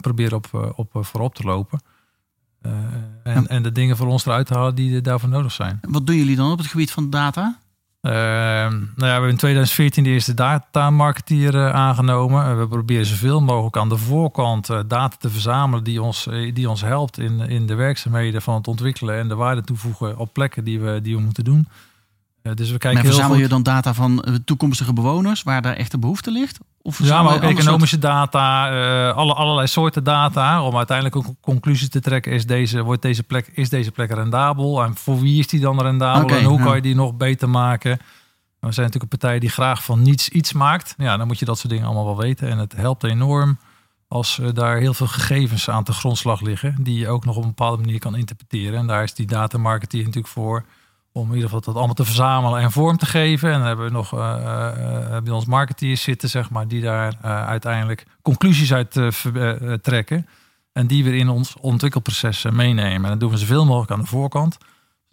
proberen 0.00 0.36
op, 0.36 0.74
op 0.76 0.88
voorop 1.06 1.34
te 1.34 1.42
lopen. 1.42 1.80
En, 3.22 3.48
en 3.48 3.62
de 3.62 3.72
dingen 3.72 3.96
voor 3.96 4.06
ons 4.06 4.26
eruit 4.26 4.46
te 4.46 4.54
halen 4.54 4.74
die 4.74 5.00
daarvoor 5.00 5.28
nodig 5.28 5.52
zijn. 5.52 5.80
Wat 5.88 6.06
doen 6.06 6.16
jullie 6.16 6.36
dan 6.36 6.52
op 6.52 6.58
het 6.58 6.66
gebied 6.66 6.90
van 6.90 7.10
data? 7.10 7.58
Ehm, 8.02 8.14
nou 8.78 8.90
ja, 8.96 9.04
we 9.06 9.06
hebben 9.06 9.30
in 9.30 9.36
2014 9.36 10.04
de 10.04 10.10
eerste 10.10 10.34
datamarketeer 10.34 11.54
eh, 11.54 11.70
aangenomen. 11.70 12.44
En 12.44 12.58
we 12.58 12.68
proberen 12.68 13.06
zoveel 13.06 13.40
mogelijk 13.40 13.76
aan 13.76 13.88
de 13.88 13.96
voorkant 13.96 14.70
eh, 14.70 14.80
data 14.86 15.16
te 15.18 15.30
verzamelen 15.30 15.84
die 15.84 16.02
ons, 16.02 16.26
eh, 16.26 16.54
die 16.54 16.68
ons 16.68 16.80
helpt 16.80 17.18
in, 17.18 17.40
in 17.40 17.66
de 17.66 17.74
werkzaamheden 17.74 18.42
van 18.42 18.54
het 18.54 18.68
ontwikkelen 18.68 19.18
en 19.18 19.28
de 19.28 19.34
waarde 19.34 19.62
toevoegen 19.62 20.18
op 20.18 20.32
plekken 20.32 20.64
die 20.64 20.80
we, 20.80 21.00
die 21.00 21.16
we 21.16 21.22
moeten 21.22 21.44
doen. 21.44 21.68
Dus 22.42 22.70
we 22.70 22.78
kijken 22.78 23.02
Maar 23.02 23.12
verzamel 23.12 23.36
je 23.36 23.48
dan 23.48 23.62
data 23.62 23.94
van 23.94 24.40
toekomstige 24.44 24.92
bewoners 24.92 25.42
waar 25.42 25.62
daar 25.62 25.76
echt 25.76 25.90
de 25.90 25.98
behoefte 25.98 26.30
ligt? 26.30 26.58
Of 26.82 26.98
Ja, 27.04 27.22
maar 27.22 27.34
ook 27.34 27.42
soort- 27.42 27.58
economische 27.58 27.98
data, 27.98 28.70
eh, 28.70 29.16
alle, 29.16 29.34
allerlei 29.34 29.66
soorten 29.66 30.04
data. 30.04 30.62
Om 30.62 30.76
uiteindelijk 30.76 31.16
ook 31.16 31.26
een 31.26 31.36
conclusie 31.40 31.88
te 31.88 32.00
trekken. 32.00 32.32
Is 32.32 32.46
deze, 32.46 32.82
wordt 32.82 33.02
deze, 33.02 33.22
plek, 33.22 33.50
is 33.54 33.68
deze 33.68 33.90
plek 33.90 34.10
rendabel? 34.10 34.82
En 34.82 34.96
voor 34.96 35.20
wie 35.20 35.38
is 35.38 35.46
die 35.46 35.60
dan 35.60 35.80
rendabel? 35.82 36.36
En 36.36 36.44
hoe 36.44 36.58
ja. 36.58 36.64
kan 36.64 36.74
je 36.74 36.82
die 36.82 36.94
nog 36.94 37.14
beter 37.14 37.48
maken? 37.48 37.90
We 38.60 38.72
zijn 38.72 38.86
natuurlijk 38.86 39.12
een 39.12 39.18
partij 39.18 39.38
die 39.38 39.48
graag 39.50 39.84
van 39.84 40.02
niets 40.02 40.28
iets 40.28 40.52
maakt. 40.52 40.94
Ja, 40.96 41.16
dan 41.16 41.26
moet 41.26 41.38
je 41.38 41.44
dat 41.44 41.58
soort 41.58 41.72
dingen 41.72 41.86
allemaal 41.86 42.04
wel 42.06 42.16
weten. 42.16 42.48
En 42.48 42.58
het 42.58 42.72
helpt 42.76 43.04
enorm 43.04 43.58
als 44.08 44.38
eh, 44.38 44.48
daar 44.52 44.76
heel 44.76 44.94
veel 44.94 45.06
gegevens 45.06 45.70
aan 45.70 45.84
te 45.84 45.92
grondslag 45.92 46.40
liggen. 46.40 46.76
Die 46.80 46.98
je 46.98 47.08
ook 47.08 47.24
nog 47.24 47.36
op 47.36 47.42
een 47.42 47.48
bepaalde 47.48 47.82
manier 47.82 47.98
kan 47.98 48.16
interpreteren. 48.16 48.78
En 48.78 48.86
daar 48.86 49.02
is 49.02 49.14
die 49.14 49.26
datamarketing 49.26 50.04
natuurlijk 50.04 50.32
voor. 50.32 50.64
Om 51.12 51.28
in 51.28 51.34
ieder 51.34 51.44
geval 51.44 51.60
dat 51.60 51.74
allemaal 51.74 51.94
te 51.94 52.04
verzamelen 52.04 52.60
en 52.60 52.72
vorm 52.72 52.96
te 52.96 53.06
geven. 53.06 53.52
En 53.52 53.58
dan 53.58 53.66
hebben 53.66 53.84
we 53.84 53.90
nog 53.90 54.14
eh, 54.14 54.34
eh, 54.34 55.16
eh, 55.16 55.22
bij 55.22 55.32
ons 55.32 55.44
marketeers 55.44 56.02
zitten, 56.02 56.28
zeg 56.28 56.50
maar, 56.50 56.68
die 56.68 56.80
daar 56.80 57.16
uiteindelijk 57.46 58.06
conclusies 58.22 58.72
uit 58.72 59.00
trekken. 59.82 60.26
En 60.72 60.86
die 60.86 61.04
weer 61.04 61.14
in 61.14 61.28
ons 61.28 61.56
ontwikkelproces 61.60 62.44
meenemen. 62.50 63.04
En 63.04 63.10
dat 63.10 63.20
doen 63.20 63.30
we 63.30 63.36
zoveel 63.36 63.64
mogelijk 63.64 63.90
aan 63.90 64.00
de 64.00 64.06
voorkant. 64.06 64.58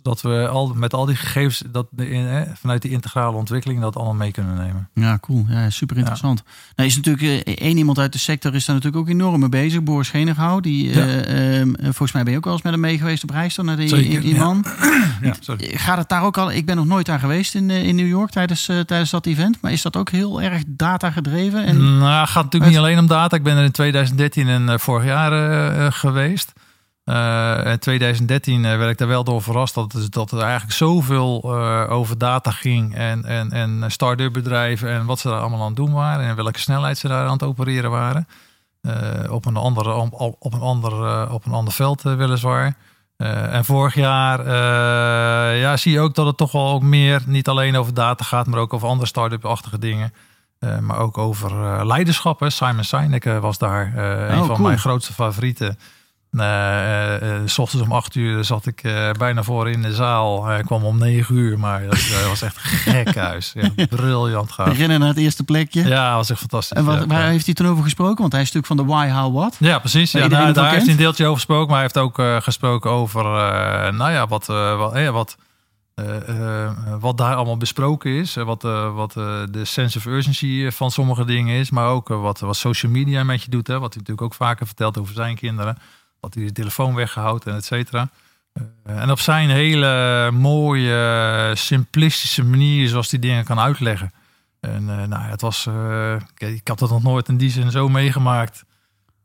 Zodat 0.03 0.21
we 0.21 0.47
al, 0.47 0.73
met 0.75 0.93
al 0.93 1.05
die 1.05 1.15
gegevens 1.15 1.63
dat 1.71 1.87
de, 1.91 2.09
in, 2.09 2.27
eh, 2.27 2.41
vanuit 2.53 2.81
die 2.81 2.91
integrale 2.91 3.35
ontwikkeling 3.37 3.81
dat 3.81 3.95
allemaal 3.95 4.13
mee 4.13 4.31
kunnen 4.31 4.55
nemen. 4.55 4.89
Ja, 4.93 5.17
cool. 5.21 5.45
Ja, 5.49 5.69
super 5.69 5.97
interessant. 5.97 6.43
Nou, 6.75 6.89
is 6.89 6.95
natuurlijk 6.95 7.47
eh, 7.47 7.53
één 7.55 7.77
iemand 7.77 7.99
uit 7.99 8.13
de 8.13 8.19
sector 8.19 8.55
is 8.55 8.65
daar 8.65 8.75
natuurlijk 8.75 9.03
ook 9.03 9.09
enorm 9.09 9.39
mee 9.39 9.49
bezig. 9.49 9.83
Boris 9.83 10.07
Schenighout. 10.07 10.63
Die, 10.63 10.87
Ja. 10.93 10.95
eh, 10.95 11.59
ehm, 11.59 11.73
volgens 11.81 12.11
mij 12.11 12.23
ben 12.23 12.31
je 12.31 12.37
ook 12.37 12.43
wel 12.43 12.53
eens 12.53 12.61
met 12.61 12.71
hem 12.71 12.81
mee 12.81 12.97
geweest 12.97 13.23
op 13.23 13.29
reis 13.29 13.55
dan 13.55 13.65
naar 13.65 13.75
die, 13.75 13.87
Zeker, 13.87 14.21
die 14.21 14.35
man. 14.35 14.65
Ja, 15.21 15.33
sorry. 15.39 15.77
Gaat 15.77 15.97
het 15.97 16.09
daar 16.09 16.23
ook 16.23 16.37
al? 16.37 16.51
Ik 16.51 16.65
ben 16.65 16.75
nog 16.75 16.85
nooit 16.85 17.05
daar 17.05 17.19
geweest 17.19 17.55
in, 17.55 17.69
eh, 17.69 17.83
in 17.83 17.95
New 17.95 18.07
York 18.07 18.29
tijdens, 18.29 18.67
eh, 18.69 18.79
tijdens 18.79 19.09
dat 19.09 19.25
event. 19.25 19.57
Maar 19.61 19.71
is 19.71 19.81
dat 19.81 19.95
ook 19.97 20.09
heel 20.09 20.41
erg 20.41 20.63
data 20.67 21.11
gedreven? 21.11 21.65
En, 21.65 21.97
Nou, 21.97 22.19
het 22.19 22.29
gaat 22.29 22.43
natuurlijk 22.43 22.71
niet 22.71 22.79
alleen 22.81 22.99
om 22.99 23.07
data. 23.07 23.35
Ik 23.35 23.43
ben 23.43 23.57
er 23.57 23.63
in 23.63 23.71
2013 23.71 24.47
en 24.47 24.69
eh, 24.69 24.77
vorig 24.77 25.05
jaar 25.05 25.31
eh, 25.31 25.85
eh, 25.85 25.93
geweest. 25.93 26.53
Eh, 27.09 27.71
in 27.71 27.79
2013 27.79 28.65
eh, 28.65 28.77
werd 28.77 28.89
ik 28.91 28.97
daar 28.97 29.07
wel 29.07 29.23
door 29.23 29.41
verrast 29.41 29.73
dat, 29.73 29.91
het- 29.91 30.11
dat 30.11 30.31
er 30.31 30.41
eigenlijk 30.41 30.73
zoveel 30.73 31.41
eh, 31.43 31.91
over 31.91 32.17
data 32.17 32.51
ging. 32.51 32.95
En, 32.95 33.25
en, 33.25 33.51
en 33.51 33.83
start-up 33.91 34.33
bedrijven 34.33 34.89
en 34.89 35.05
wat 35.05 35.19
ze 35.19 35.27
daar 35.27 35.39
allemaal 35.39 35.59
aan 35.59 35.65
het 35.67 35.75
doen 35.75 35.93
waren. 35.93 36.25
En 36.25 36.35
welke 36.35 36.59
snelheid 36.59 36.97
ze 36.97 37.07
daar 37.07 37.25
aan 37.25 37.31
het 37.33 37.43
opereren 37.43 37.91
waren. 37.91 38.27
Op, 39.29 39.45
een 39.45 39.55
andere, 39.55 39.93
op, 39.93 40.35
op, 40.39 40.53
een 40.53 40.59
ander, 40.61 41.29
op 41.31 41.45
een 41.45 41.51
ander 41.51 41.73
veld 41.73 42.01
weliswaar. 42.01 42.73
En 43.17 43.65
vorig 43.65 43.93
jaar 43.95 44.49
ja, 45.55 45.77
zie 45.77 45.91
je 45.91 45.99
ook 45.99 46.15
dat 46.15 46.25
het 46.25 46.37
toch 46.37 46.51
wel 46.51 46.69
ook 46.69 46.81
meer 46.81 47.21
niet 47.25 47.47
alleen 47.47 47.75
over 47.77 47.93
data 47.93 48.23
gaat, 48.23 48.47
maar 48.47 48.59
ook 48.59 48.73
over 48.73 48.87
andere 48.87 49.07
start-up-achtige 49.07 49.79
dingen. 49.79 50.13
Maar 50.81 50.97
ook 50.97 51.17
over 51.17 51.85
leiderschap. 51.85 52.43
Simon 52.47 52.83
Sinek 52.83 53.23
was 53.23 53.57
daar 53.57 53.97
een 53.97 54.39
Oh, 54.39 54.45
van 54.45 54.55
cool. 54.55 54.67
mijn 54.67 54.79
grootste 54.79 55.13
favorieten. 55.13 55.77
Eh, 56.31 57.41
s 57.45 57.57
ochtends 57.57 57.85
om 57.85 57.91
acht 57.91 58.15
uur 58.15 58.43
zat 58.43 58.65
ik 58.65 58.81
bijna 59.17 59.43
voor 59.43 59.69
in 59.69 59.81
de 59.81 59.93
zaal. 59.93 60.45
Hij 60.45 60.61
kwam 60.61 60.83
om 60.83 60.97
negen 60.97 61.35
uur, 61.35 61.59
maar 61.59 61.83
dat 61.83 62.27
was 62.27 62.41
echt 62.41 62.57
gek 62.85 63.15
huis. 63.15 63.53
Ja, 63.55 63.85
briljant 63.89 64.51
gaaf. 64.51 64.77
rennen 64.77 64.99
naar 64.99 65.07
het 65.07 65.17
eerste 65.17 65.43
plekje. 65.43 65.87
Ja, 65.87 66.07
dat 66.07 66.15
was 66.15 66.29
echt 66.29 66.39
fantastisch. 66.39 66.77
En 66.77 66.85
wat, 66.85 67.05
waar 67.05 67.27
heeft 67.27 67.45
hij 67.45 67.53
toen 67.53 67.67
over 67.67 67.83
gesproken? 67.83 68.21
Want 68.21 68.31
hij 68.31 68.41
is 68.41 68.51
natuurlijk 68.51 68.79
van 68.79 68.87
de 68.87 68.93
Why, 68.93 69.19
How, 69.19 69.35
What. 69.35 69.55
Ja, 69.59 69.79
precies. 69.79 70.11
Ja, 70.11 70.27
nou, 70.27 70.53
daar 70.53 70.71
heeft 70.71 70.83
hij 70.83 70.91
een 70.91 70.99
deeltje 70.99 71.23
over 71.23 71.35
gesproken. 71.35 71.67
Maar 71.67 71.81
hij 71.81 71.89
heeft 71.93 71.97
ook 71.97 72.43
gesproken 72.43 72.91
over, 72.91 73.23
nou 73.93 74.11
ja, 74.11 74.27
wat, 74.27 74.45
wat, 74.45 74.93
wat, 75.11 75.37
wat 76.99 77.17
daar 77.17 77.35
allemaal 77.35 77.57
besproken 77.57 78.11
is. 78.11 78.35
Wat 78.35 78.61
wat 78.93 79.13
de 79.51 79.61
sense 79.65 79.97
of 79.97 80.05
urgency 80.05 80.69
van 80.71 80.91
sommige 80.91 81.25
dingen 81.25 81.59
is. 81.59 81.69
Maar 81.69 81.87
ook 81.87 82.07
wat, 82.07 82.39
wat 82.39 82.55
social 82.55 82.91
media 82.91 83.23
met 83.23 83.43
je 83.43 83.49
doet. 83.49 83.67
Hè, 83.67 83.79
wat 83.79 83.93
hij 83.93 84.01
natuurlijk 84.01 84.21
ook 84.21 84.33
vaker 84.33 84.65
vertelt 84.65 84.97
over 84.97 85.13
zijn 85.13 85.35
kinderen. 85.35 85.77
Dat 86.19 86.33
hij 86.33 86.45
de 86.45 86.51
telefoon 86.51 86.95
weggehouden 86.95 87.51
en 87.51 87.57
et 87.57 87.65
cetera. 87.65 88.09
Eh, 88.53 89.01
en 89.01 89.11
op 89.11 89.19
zijn 89.19 89.49
hele 89.49 90.31
mooie, 90.31 91.51
simplistische 91.55 92.43
manier 92.43 92.87
zoals 92.87 93.11
hij 93.11 93.19
dingen 93.19 93.43
kan 93.43 93.59
uitleggen. 93.59 94.11
En 94.59 94.89
eh, 94.89 94.95
nou, 94.95 95.23
ja, 95.23 95.29
het 95.29 95.41
was, 95.41 95.65
eh, 95.65 96.13
ik, 96.13 96.41
ik 96.41 96.67
had 96.67 96.79
dat 96.79 96.89
nog 96.89 97.03
nooit 97.03 97.27
in 97.27 97.37
die 97.37 97.49
zin 97.49 97.71
zo 97.71 97.89
meegemaakt. 97.89 98.63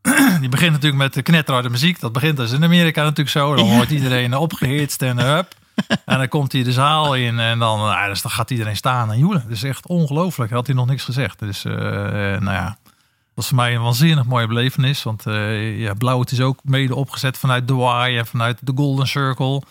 die 0.40 0.48
begint 0.48 0.72
natuurlijk 0.72 1.02
met 1.02 1.14
de 1.14 1.22
knetterharde 1.22 1.70
muziek. 1.70 2.00
Dat 2.00 2.12
begint 2.12 2.36
dus 2.36 2.52
in 2.52 2.64
Amerika 2.64 3.02
natuurlijk 3.02 3.30
zo. 3.30 3.54
Dan 3.54 3.74
wordt 3.74 3.90
iedereen 3.90 4.36
opgehitst 4.36 5.02
en 5.02 5.18
hup. 5.18 5.52
En 6.04 6.18
dan 6.18 6.28
komt 6.28 6.52
hij 6.52 6.62
de 6.62 6.72
zaal 6.72 7.14
in 7.14 7.38
en 7.38 7.58
dan, 7.58 7.78
nou, 7.78 8.08
dus 8.08 8.22
dan 8.22 8.30
gaat 8.30 8.50
iedereen 8.50 8.76
staan 8.76 9.12
en 9.12 9.18
joelen. 9.18 9.44
Dus 9.48 9.62
echt 9.62 9.86
ongelooflijk. 9.86 10.50
Had 10.50 10.66
hij 10.66 10.76
nog 10.76 10.86
niks 10.86 11.04
gezegd. 11.04 11.38
Dus 11.38 11.64
uh, 11.64 11.74
nou 11.74 12.44
ja, 12.44 12.78
dat 13.34 13.44
is 13.44 13.46
voor 13.46 13.56
mij 13.56 13.74
een 13.74 13.82
waanzinnig 13.82 14.24
mooie 14.24 14.46
belevenis. 14.46 15.02
Want 15.02 15.26
uh, 15.26 15.80
ja, 15.80 15.94
Blauw 15.94 16.22
is 16.22 16.40
ook 16.40 16.58
mede 16.62 16.94
opgezet 16.94 17.38
vanuit 17.38 17.66
The 17.66 17.76
Wire 17.76 18.18
en 18.18 18.26
vanuit 18.26 18.58
de 18.62 18.72
Golden 18.74 19.06
Circle. 19.06 19.62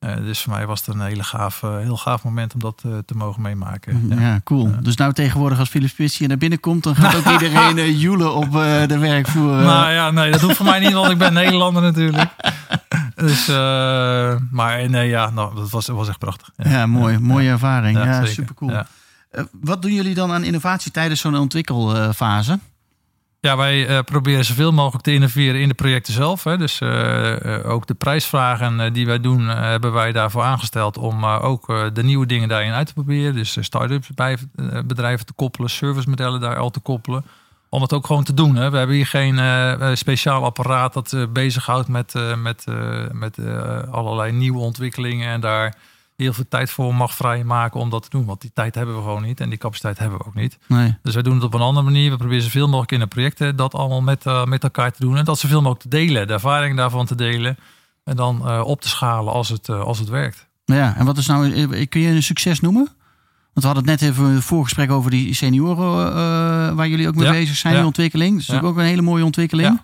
Uh, 0.00 0.16
dus 0.16 0.40
voor 0.40 0.52
mij 0.52 0.66
was 0.66 0.86
het 0.86 0.94
een 0.94 1.00
hele 1.00 1.22
gaaf, 1.22 1.62
uh, 1.62 1.78
heel 1.78 1.96
gaaf 1.96 2.24
moment 2.24 2.54
om 2.54 2.60
dat 2.60 2.82
uh, 2.86 2.98
te 3.06 3.14
mogen 3.14 3.42
meemaken. 3.42 4.08
Ja, 4.08 4.20
ja 4.20 4.40
cool. 4.44 4.70
Dus 4.82 4.96
nou 4.96 5.12
tegenwoordig 5.12 5.58
als 5.58 5.68
Philips 5.68 5.92
Pissie 5.92 6.28
naar 6.28 6.36
binnen 6.36 6.60
komt, 6.60 6.82
dan 6.82 6.94
gaat 6.94 7.16
ook 7.16 7.32
iedereen 7.40 7.98
joelen 7.98 8.34
op 8.34 8.52
de 8.88 8.98
werkvloer. 8.98 9.52
Nou 9.52 9.92
ja, 9.92 10.10
nee, 10.10 10.30
dat 10.30 10.40
hoeft 10.40 10.56
voor 10.56 10.66
mij 10.66 10.78
niet, 10.78 10.92
want 10.92 11.10
ik 11.10 11.18
ben 11.18 11.32
Nederlander 11.32 11.82
natuurlijk. 11.82 12.30
Dus, 13.14 13.46
maar 14.50 14.90
nee, 14.90 15.08
ja, 15.08 15.30
nou, 15.30 15.54
dat 15.54 15.70
was, 15.70 15.86
was 15.86 16.08
echt 16.08 16.18
prachtig. 16.18 16.50
Ja, 16.56 16.70
ja 16.70 16.86
mooi. 16.86 17.18
Mooie 17.18 17.50
ervaring. 17.50 17.98
Ja, 17.98 18.24
super 18.24 18.54
cool. 18.54 18.82
wat 19.50 19.82
doen 19.82 19.92
jullie 19.92 20.14
dan 20.14 20.32
aan 20.32 20.44
innovatie 20.44 20.92
tijdens 20.92 21.20
zo'n 21.20 21.36
ontwikkelfase? 21.36 22.58
Ja, 23.42 23.56
wij 23.56 23.88
uh, 23.88 23.98
proberen 24.04 24.44
zoveel 24.44 24.72
mogelijk 24.72 25.04
te 25.04 25.12
innoveren 25.12 25.60
in 25.60 25.68
de 25.68 25.74
projecten 25.74 26.12
zelf. 26.12 26.44
Hè. 26.44 26.56
Dus 26.56 26.80
uh, 26.80 27.36
ook 27.64 27.86
de 27.86 27.94
prijsvragen 27.94 28.92
die 28.92 29.06
wij 29.06 29.20
doen, 29.20 29.48
hebben 29.48 29.92
wij 29.92 30.12
daarvoor 30.12 30.42
aangesteld 30.42 30.98
om 30.98 31.24
ook 31.24 31.66
de 31.94 32.02
nieuwe 32.02 32.26
dingen 32.26 32.48
daarin 32.48 32.72
uit 32.72 32.86
te 32.86 32.92
proberen. 32.92 33.34
Dus 33.34 33.56
start-ups 33.60 34.08
bij 34.14 34.36
bedrijven 34.86 35.26
te 35.26 35.32
koppelen, 35.32 35.70
servicemodellen 35.70 36.40
daar 36.40 36.56
al 36.56 36.70
te 36.70 36.80
koppelen. 36.80 37.24
Om 37.68 37.82
het 37.82 37.92
ook 37.92 38.06
gewoon 38.06 38.24
te 38.24 38.34
doen. 38.34 38.56
Hè. 38.56 38.70
We 38.70 38.76
hebben 38.76 38.96
hier 38.96 39.06
geen 39.06 39.96
speciaal 39.96 40.44
apparaat 40.44 40.92
dat 40.92 41.26
bezighoudt 41.32 41.88
met, 41.88 42.14
met, 42.42 42.64
met 43.12 43.38
allerlei 43.90 44.32
nieuwe 44.32 44.58
ontwikkelingen 44.58 45.28
en 45.28 45.40
daar 45.40 45.76
heel 46.20 46.32
veel 46.32 46.48
tijd 46.48 46.70
voor 46.70 46.94
mag 46.94 47.14
vrijmaken 47.14 47.80
om 47.80 47.90
dat 47.90 48.02
te 48.02 48.08
doen. 48.10 48.24
Want 48.24 48.40
die 48.40 48.50
tijd 48.54 48.74
hebben 48.74 48.96
we 48.96 49.02
gewoon 49.02 49.22
niet 49.22 49.40
en 49.40 49.48
die 49.48 49.58
capaciteit 49.58 49.98
hebben 49.98 50.18
we 50.18 50.24
ook 50.24 50.34
niet. 50.34 50.58
Nee. 50.66 50.96
Dus 51.02 51.14
wij 51.14 51.22
doen 51.22 51.34
het 51.34 51.44
op 51.44 51.54
een 51.54 51.60
andere 51.60 51.84
manier. 51.84 52.10
We 52.10 52.16
proberen 52.16 52.42
zoveel 52.42 52.66
mogelijk 52.66 52.92
in 52.92 52.98
de 52.98 53.06
projecten 53.06 53.56
dat 53.56 53.74
allemaal 53.74 54.00
met, 54.00 54.26
uh, 54.26 54.44
met 54.44 54.62
elkaar 54.62 54.92
te 54.92 55.00
doen. 55.00 55.16
En 55.16 55.24
dat 55.24 55.38
zoveel 55.38 55.60
mogelijk 55.60 55.80
te 55.80 55.88
delen, 55.88 56.26
de 56.26 56.32
ervaring 56.32 56.76
daarvan 56.76 57.06
te 57.06 57.14
delen. 57.14 57.56
En 58.04 58.16
dan 58.16 58.42
uh, 58.44 58.60
op 58.64 58.80
te 58.80 58.88
schalen 58.88 59.32
als 59.32 59.48
het, 59.48 59.68
uh, 59.68 59.80
als 59.80 59.98
het 59.98 60.08
werkt. 60.08 60.48
Ja, 60.64 60.96
en 60.96 61.04
wat 61.04 61.18
is 61.18 61.26
nou, 61.26 61.86
kun 61.86 62.00
je 62.00 62.08
een 62.08 62.22
succes 62.22 62.60
noemen? 62.60 62.84
Want 63.52 63.66
we 63.66 63.66
hadden 63.66 63.90
het 63.90 64.00
net 64.00 64.10
even 64.10 64.24
een 64.24 64.42
voorgesprek 64.42 64.90
over 64.90 65.10
die 65.10 65.34
senioren 65.34 66.76
waar 66.76 66.88
jullie 66.88 67.08
ook 67.08 67.14
mee 67.14 67.26
ja. 67.26 67.32
bezig 67.32 67.56
zijn, 67.56 67.72
ja. 67.72 67.78
die 67.78 67.88
ontwikkeling. 67.88 68.32
Dat 68.32 68.40
is 68.40 68.46
natuurlijk 68.46 68.74
ook 68.74 68.80
een 68.82 68.88
hele 68.88 69.02
mooie 69.02 69.24
ontwikkeling. 69.24 69.80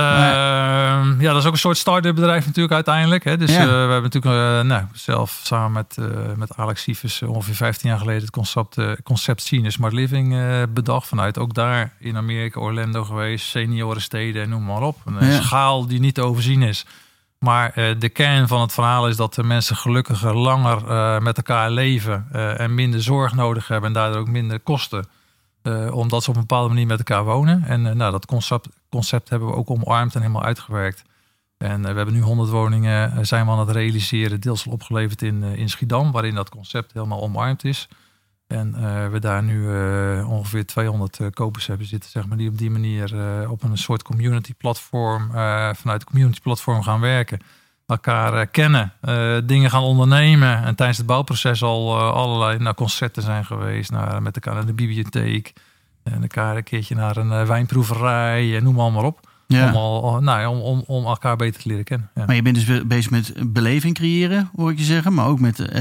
Ja. 0.00 1.02
Uh, 1.04 1.20
ja, 1.20 1.32
dat 1.32 1.40
is 1.40 1.46
ook 1.46 1.52
een 1.52 1.58
soort 1.58 1.76
start-up 1.76 2.14
bedrijf 2.14 2.46
natuurlijk 2.46 2.74
uiteindelijk. 2.74 3.24
Hè. 3.24 3.36
Dus 3.36 3.50
ja. 3.50 3.60
uh, 3.60 3.66
we 3.66 3.72
hebben 3.72 4.02
natuurlijk 4.02 4.34
uh, 4.34 4.60
nou, 4.60 4.84
zelf 4.92 5.40
samen 5.42 5.72
met, 5.72 5.96
met 6.36 6.56
Alex 6.56 6.82
Sievers 6.82 7.22
ongeveer 7.22 7.54
15 7.54 7.88
jaar 7.88 7.98
geleden 7.98 8.20
het 8.20 8.30
concept, 8.30 8.76
concept 9.02 9.42
Scene 9.42 9.70
Smart 9.70 9.92
Living 9.92 10.36
bedacht. 10.72 11.08
Vanuit 11.08 11.38
ook 11.38 11.54
daar 11.54 11.92
in 11.98 12.16
Amerika, 12.16 12.60
Orlando 12.60 13.04
geweest, 13.04 13.46
seniorensteden 13.46 14.42
en 14.42 14.48
noem 14.48 14.64
maar 14.64 14.82
op. 14.82 14.96
Een 15.04 15.26
Ja. 15.26 15.40
schaal 15.40 15.86
die 15.86 16.00
niet 16.00 16.14
te 16.14 16.22
overzien 16.22 16.62
is. 16.62 16.86
Maar 17.38 17.72
de 17.98 18.08
kern 18.08 18.48
van 18.48 18.60
het 18.60 18.72
verhaal 18.72 19.08
is 19.08 19.16
dat 19.16 19.34
de 19.34 19.42
mensen 19.42 19.76
gelukkiger, 19.76 20.36
langer 20.36 21.22
met 21.22 21.36
elkaar 21.36 21.70
leven 21.70 22.26
en 22.58 22.74
minder 22.74 23.02
zorg 23.02 23.34
nodig 23.34 23.68
hebben 23.68 23.88
en 23.88 23.94
daardoor 23.94 24.20
ook 24.20 24.28
minder 24.28 24.60
kosten. 24.60 25.06
Uh, 25.66 25.94
omdat 25.94 26.22
ze 26.22 26.30
op 26.30 26.34
een 26.34 26.40
bepaalde 26.40 26.68
manier 26.68 26.86
met 26.86 26.98
elkaar 26.98 27.24
wonen. 27.24 27.64
En 27.64 27.84
uh, 27.84 27.92
nou, 27.92 28.12
dat 28.12 28.26
concept, 28.26 28.68
concept 28.88 29.28
hebben 29.28 29.48
we 29.48 29.54
ook 29.54 29.70
omarmd 29.70 30.14
en 30.14 30.20
helemaal 30.20 30.42
uitgewerkt. 30.42 31.02
En 31.56 31.80
uh, 31.80 31.88
we 31.88 31.96
hebben 31.96 32.14
nu 32.14 32.20
100 32.20 32.50
woningen 32.50 33.26
zijn 33.26 33.44
we 33.44 33.50
aan 33.50 33.58
het 33.58 33.70
realiseren, 33.70 34.40
deels 34.40 34.66
al 34.66 34.72
opgeleverd 34.72 35.22
in, 35.22 35.42
in 35.42 35.68
Schiedam, 35.68 36.12
waarin 36.12 36.34
dat 36.34 36.48
concept 36.48 36.92
helemaal 36.92 37.22
omarmd 37.22 37.64
is. 37.64 37.88
En 38.46 38.72
we 39.10 39.18
daar 39.18 39.42
nu 39.42 39.66
ongeveer 40.24 40.66
200 40.66 41.18
kopers 41.30 41.66
hebben 41.66 41.86
zitten, 41.86 42.10
zeg 42.10 42.26
maar, 42.26 42.36
die 42.36 42.48
op 42.48 42.58
die 42.58 42.70
manier 42.70 43.14
op 43.50 43.62
een 43.62 43.78
soort 43.78 44.02
community 44.02 44.54
platform, 44.54 45.30
vanuit 45.74 46.04
community 46.04 46.40
platform 46.40 46.82
gaan 46.82 47.00
werken. 47.00 47.38
Elkaar 47.86 48.46
kennen, 48.46 48.92
dingen 49.46 49.70
gaan 49.70 49.82
ondernemen. 49.82 50.64
En 50.64 50.74
tijdens 50.74 50.98
het 50.98 51.06
bouwproces 51.06 51.62
al 51.62 51.98
allerlei 51.98 52.58
nou, 52.58 52.74
concerten 52.74 53.22
zijn 53.22 53.44
geweest. 53.44 53.90
Naar, 53.90 54.22
met 54.22 54.34
elkaar 54.34 54.54
naar 54.54 54.66
de 54.66 54.72
bibliotheek. 54.72 55.52
En 56.02 56.22
elkaar 56.22 56.56
een 56.56 56.62
keertje 56.62 56.94
naar 56.94 57.16
een 57.16 57.30
uh, 57.30 57.42
wijnproeverij, 57.42 58.60
noem 58.62 58.74
maar, 58.74 58.92
maar 58.92 59.04
op. 59.04 59.20
Ja. 59.46 59.68
Om, 59.68 59.74
al, 59.74 60.20
nou 60.20 60.40
ja, 60.40 60.50
om, 60.50 60.60
om, 60.60 60.84
om 60.86 61.04
elkaar 61.04 61.36
beter 61.36 61.62
te 61.62 61.68
leren 61.68 61.84
kennen. 61.84 62.10
Ja. 62.14 62.24
Maar 62.26 62.34
je 62.34 62.42
bent 62.42 62.66
dus 62.66 62.86
bezig 62.86 63.10
met 63.10 63.52
beleving 63.52 63.94
creëren, 63.94 64.50
hoor 64.56 64.70
ik 64.70 64.78
je 64.78 64.84
zeggen. 64.84 65.14
Maar 65.14 65.26
ook 65.26 65.40
met 65.40 65.72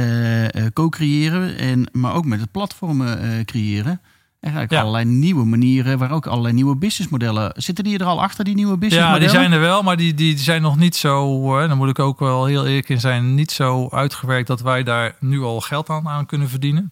co-creëren. 0.74 1.57
En, 1.57 1.89
maar 1.91 2.13
ook 2.13 2.25
met 2.25 2.39
het 2.39 2.51
platformen 2.51 3.45
creëren. 3.45 4.01
Eigenlijk 4.43 4.73
ja. 4.73 4.79
allerlei 4.79 5.05
nieuwe 5.05 5.45
manieren, 5.45 5.97
waar 5.97 6.12
ook 6.12 6.27
allerlei 6.27 6.53
nieuwe 6.53 6.75
businessmodellen. 6.75 7.51
Zitten 7.55 7.83
die 7.83 7.97
er 7.97 8.05
al 8.05 8.21
achter, 8.21 8.43
die 8.43 8.55
nieuwe 8.55 8.77
businessmodellen? 8.77 9.21
Ja, 9.21 9.31
die 9.31 9.39
zijn 9.39 9.51
er 9.51 9.59
wel, 9.59 9.81
maar 9.81 9.97
die, 9.97 10.13
die 10.13 10.38
zijn 10.38 10.62
nog 10.62 10.77
niet 10.77 10.95
zo, 10.95 11.67
dan 11.67 11.77
moet 11.77 11.89
ik 11.89 12.00
ook 12.00 12.19
wel 12.19 12.45
heel 12.45 12.65
eerlijk 12.65 12.89
in 12.89 13.00
zijn, 13.00 13.35
niet 13.35 13.51
zo 13.51 13.89
uitgewerkt 13.89 14.47
dat 14.47 14.62
wij 14.62 14.83
daar 14.83 15.15
nu 15.19 15.41
al 15.41 15.62
geld 15.62 15.89
aan, 15.89 16.07
aan 16.07 16.25
kunnen 16.25 16.50
verdienen. 16.50 16.91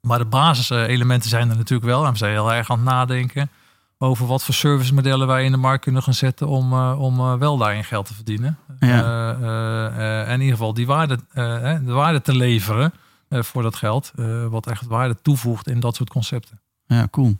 Maar 0.00 0.18
de 0.18 0.24
basiselementen 0.24 1.30
zijn 1.30 1.50
er 1.50 1.56
natuurlijk 1.56 1.90
wel. 1.90 2.04
En 2.04 2.12
we 2.12 2.18
zijn 2.18 2.32
heel 2.32 2.52
erg 2.52 2.70
aan 2.70 2.78
het 2.78 2.86
nadenken 2.86 3.50
over 3.98 4.26
wat 4.26 4.44
voor 4.44 4.54
servicemodellen 4.54 5.26
wij 5.26 5.44
in 5.44 5.50
de 5.50 5.56
markt 5.56 5.82
kunnen 5.82 6.02
gaan 6.02 6.14
zetten 6.14 6.48
om, 6.48 6.72
uh, 6.72 7.00
om 7.00 7.20
uh, 7.20 7.34
wel 7.34 7.56
daarin 7.56 7.84
geld 7.84 8.06
te 8.06 8.14
verdienen. 8.14 8.58
Ja. 8.80 10.24
En 10.24 10.32
in 10.32 10.40
ieder 10.40 10.56
geval 10.56 10.74
die 10.74 10.86
waarde, 10.86 11.18
de 11.34 11.92
waarde 11.92 12.20
te 12.20 12.36
leveren 12.36 12.92
voor 13.30 13.62
dat 13.62 13.76
geld. 13.76 14.12
wat 14.48 14.66
echt 14.66 14.86
waarde 14.86 15.16
toevoegt 15.22 15.68
in 15.68 15.80
dat 15.80 15.96
soort 15.96 16.10
concepten. 16.10 16.60
Ja, 16.86 17.08
cool. 17.10 17.36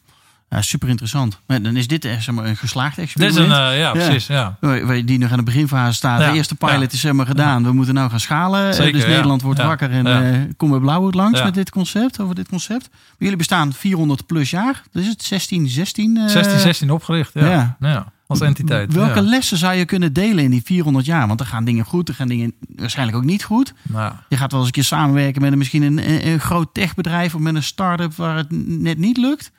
Ja, 0.50 0.62
super 0.62 0.88
interessant. 0.88 1.40
Maar 1.46 1.62
dan 1.62 1.76
is 1.76 1.86
dit 1.88 2.04
echt 2.04 2.22
zeg 2.24 2.34
maar, 2.34 2.44
een 2.44 2.56
geslaagd 2.56 2.98
experiment. 2.98 3.36
Dit 3.38 3.46
is 3.46 3.52
een, 3.58 3.72
uh, 3.72 3.78
ja, 3.78 3.92
precies. 3.92 4.26
Ja. 4.26 4.56
Ja. 4.60 5.00
Die 5.04 5.18
nog 5.18 5.30
aan 5.30 5.36
de 5.38 5.42
beginfase 5.44 5.94
staat. 5.94 6.20
Ja. 6.20 6.30
De 6.30 6.36
eerste 6.36 6.54
pilot 6.54 6.92
is 6.92 7.00
zeg 7.00 7.12
maar 7.12 7.26
gedaan. 7.26 7.62
We 7.62 7.72
moeten 7.72 7.94
nou 7.94 8.10
gaan 8.10 8.20
schalen. 8.20 8.74
Zeker, 8.74 8.92
dus. 8.92 9.06
Nederland 9.06 9.42
wordt 9.42 9.62
wakker 9.62 9.90
en 9.90 10.04
Ja. 10.04 10.22
eh 10.22 10.40
kom 10.56 10.70
bij 10.70 10.78
Blauwhoed 10.78 11.14
langs 11.14 11.42
met 11.42 11.54
dit 11.54 11.70
concept. 11.70 12.20
Over 12.20 12.34
dit 12.34 12.48
concept. 12.48 12.88
Maar 12.90 12.98
jullie 13.18 13.36
bestaan 13.36 13.72
400 13.72 14.26
plus 14.26 14.50
jaar. 14.50 14.82
Dat 14.92 15.02
is 15.02 15.08
het 15.08 15.22
16, 15.22 15.68
16. 15.68 16.16
eh, 16.16 16.28
16, 16.28 16.58
16 16.58 16.90
opgericht. 16.90 17.30
Ja. 17.34 17.76
ja. 17.80 18.12
Als 18.26 18.40
entiteit. 18.40 18.92
Welke 18.92 19.21
ja. 19.21 19.28
lessen 19.28 19.56
zou 19.56 19.75
je 19.75 19.85
kunnen 19.85 20.12
delen 20.12 20.45
in 20.45 20.50
die 20.50 20.62
400 20.64 21.06
jaar? 21.06 21.26
Want 21.26 21.40
er 21.40 21.47
gaan 21.47 21.64
dingen 21.64 21.85
goed, 21.85 22.09
er 22.09 22.14
gaan 22.14 22.28
dingen 22.28 22.54
waarschijnlijk 22.76 23.18
ook 23.18 23.25
niet 23.25 23.45
goed. 23.45 23.75
Nou, 23.83 24.12
Je 24.28 24.37
gaat 24.37 24.50
wel 24.50 24.61
eens 24.61 24.68
een 24.68 24.75
keer 24.75 24.85
samenwerken 24.85 25.42
met 25.42 25.52
een, 25.52 25.59
misschien 25.59 25.83
een, 25.83 26.26
een, 26.26 26.40
groot 26.40 26.75
techbedrijf 26.75 27.35
of 27.35 27.40
met 27.40 27.54
een 27.54 27.62
start-up 27.62 28.14
waar 28.14 28.37
het 28.37 28.47
net 28.66 28.99
niet 28.99 29.16
lukt. 29.16 29.52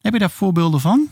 Heb 0.00 0.12
je 0.12 0.18
daar 0.18 0.30
voorbeelden 0.30 0.80
van? 0.80 1.08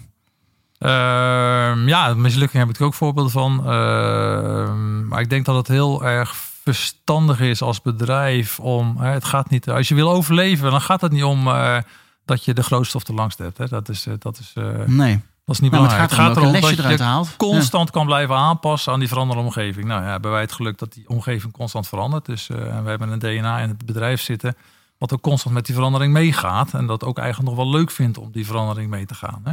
Ehm, 0.79 1.89
ja, 1.89 2.15
mislukking 2.15 2.67
heb 2.67 2.75
ik 2.75 2.81
ook 2.81 2.95
voorbeelden 2.95 3.33
van. 3.33 3.59
Ehm, 3.67 5.09
maar 5.09 5.21
ik 5.21 5.31
denk 5.31 5.45
dat 5.45 5.57
het 5.57 5.69
heel 5.69 6.05
erg 6.05 6.35
verstandig 6.63 7.41
is 7.41 7.63
als 7.63 7.83
bedrijf 7.83 8.61
om. 8.61 8.97
Hè, 8.97 9.09
het 9.09 9.25
gaat 9.25 9.51
niet. 9.51 9.69
Als 9.69 9.89
je 9.89 9.95
wil 9.95 10.11
overleven, 10.11 10.71
dan 10.71 10.81
gaat 10.81 11.01
het 11.01 11.13
niet 11.13 11.25
om 11.25 11.49
eh, 11.49 11.79
dat 12.25 12.45
je 12.45 12.55
de 12.55 12.63
grootste 12.63 12.97
of 12.97 13.05
de 13.05 13.15
langste 13.15 13.43
hebt. 13.43 13.59
Hè. 13.59 13.69
Dat 13.69 13.89
is, 13.89 14.07
eh, 14.07 14.15
dat 14.19 14.39
is, 14.39 14.53
eh, 14.55 14.87
Nee. 14.87 15.23
Dat 15.45 15.55
is 15.55 15.61
niet 15.61 15.71
Nou, 15.71 15.83
maar 15.83 15.93
belangrijk. 15.93 16.11
het 16.11 16.37
gaat 16.37 16.37
erom 16.37 16.77
dat 16.79 16.99
je 16.99 17.05
haalt. 17.05 17.37
constant 17.37 17.91
kan 17.91 18.07
blijven 18.07 18.37
aanpassen 18.37 18.93
aan 18.93 18.99
die 18.99 19.09
veranderende 19.09 19.47
omgeving. 19.49 19.87
Nou 19.87 20.03
ja, 20.03 20.11
hebben 20.11 20.31
wij 20.31 20.41
het 20.41 20.53
geluk 20.53 20.79
dat 20.79 20.93
die 20.93 21.09
omgeving 21.09 21.53
constant 21.53 21.89
verandert. 21.89 22.27
Dus 22.27 22.51
eh, 22.51 22.57
we 22.57 22.89
hebben 22.89 23.09
een 23.09 23.19
DNA 23.19 23.59
in 23.59 23.69
het 23.69 23.87
bedrijf 23.87 24.21
zitten. 24.21 24.57
Wat 24.99 25.13
ook 25.13 25.21
constant 25.21 25.55
met 25.55 25.67
die 25.67 25.75
verandering 25.75 26.13
meegaat. 26.13 26.75
En 26.75 26.87
dat 26.87 27.05
ook 27.05 27.19
eigenlijk 27.19 27.49
nog 27.57 27.65
wel 27.65 27.71
leuk 27.71 27.91
vindt 27.91 28.19
om 28.19 28.33
die 28.33 28.47
verandering 28.47 28.91
mee 28.91 29.07
te 29.07 29.15
gaan. 29.15 29.41
Hè? 29.45 29.53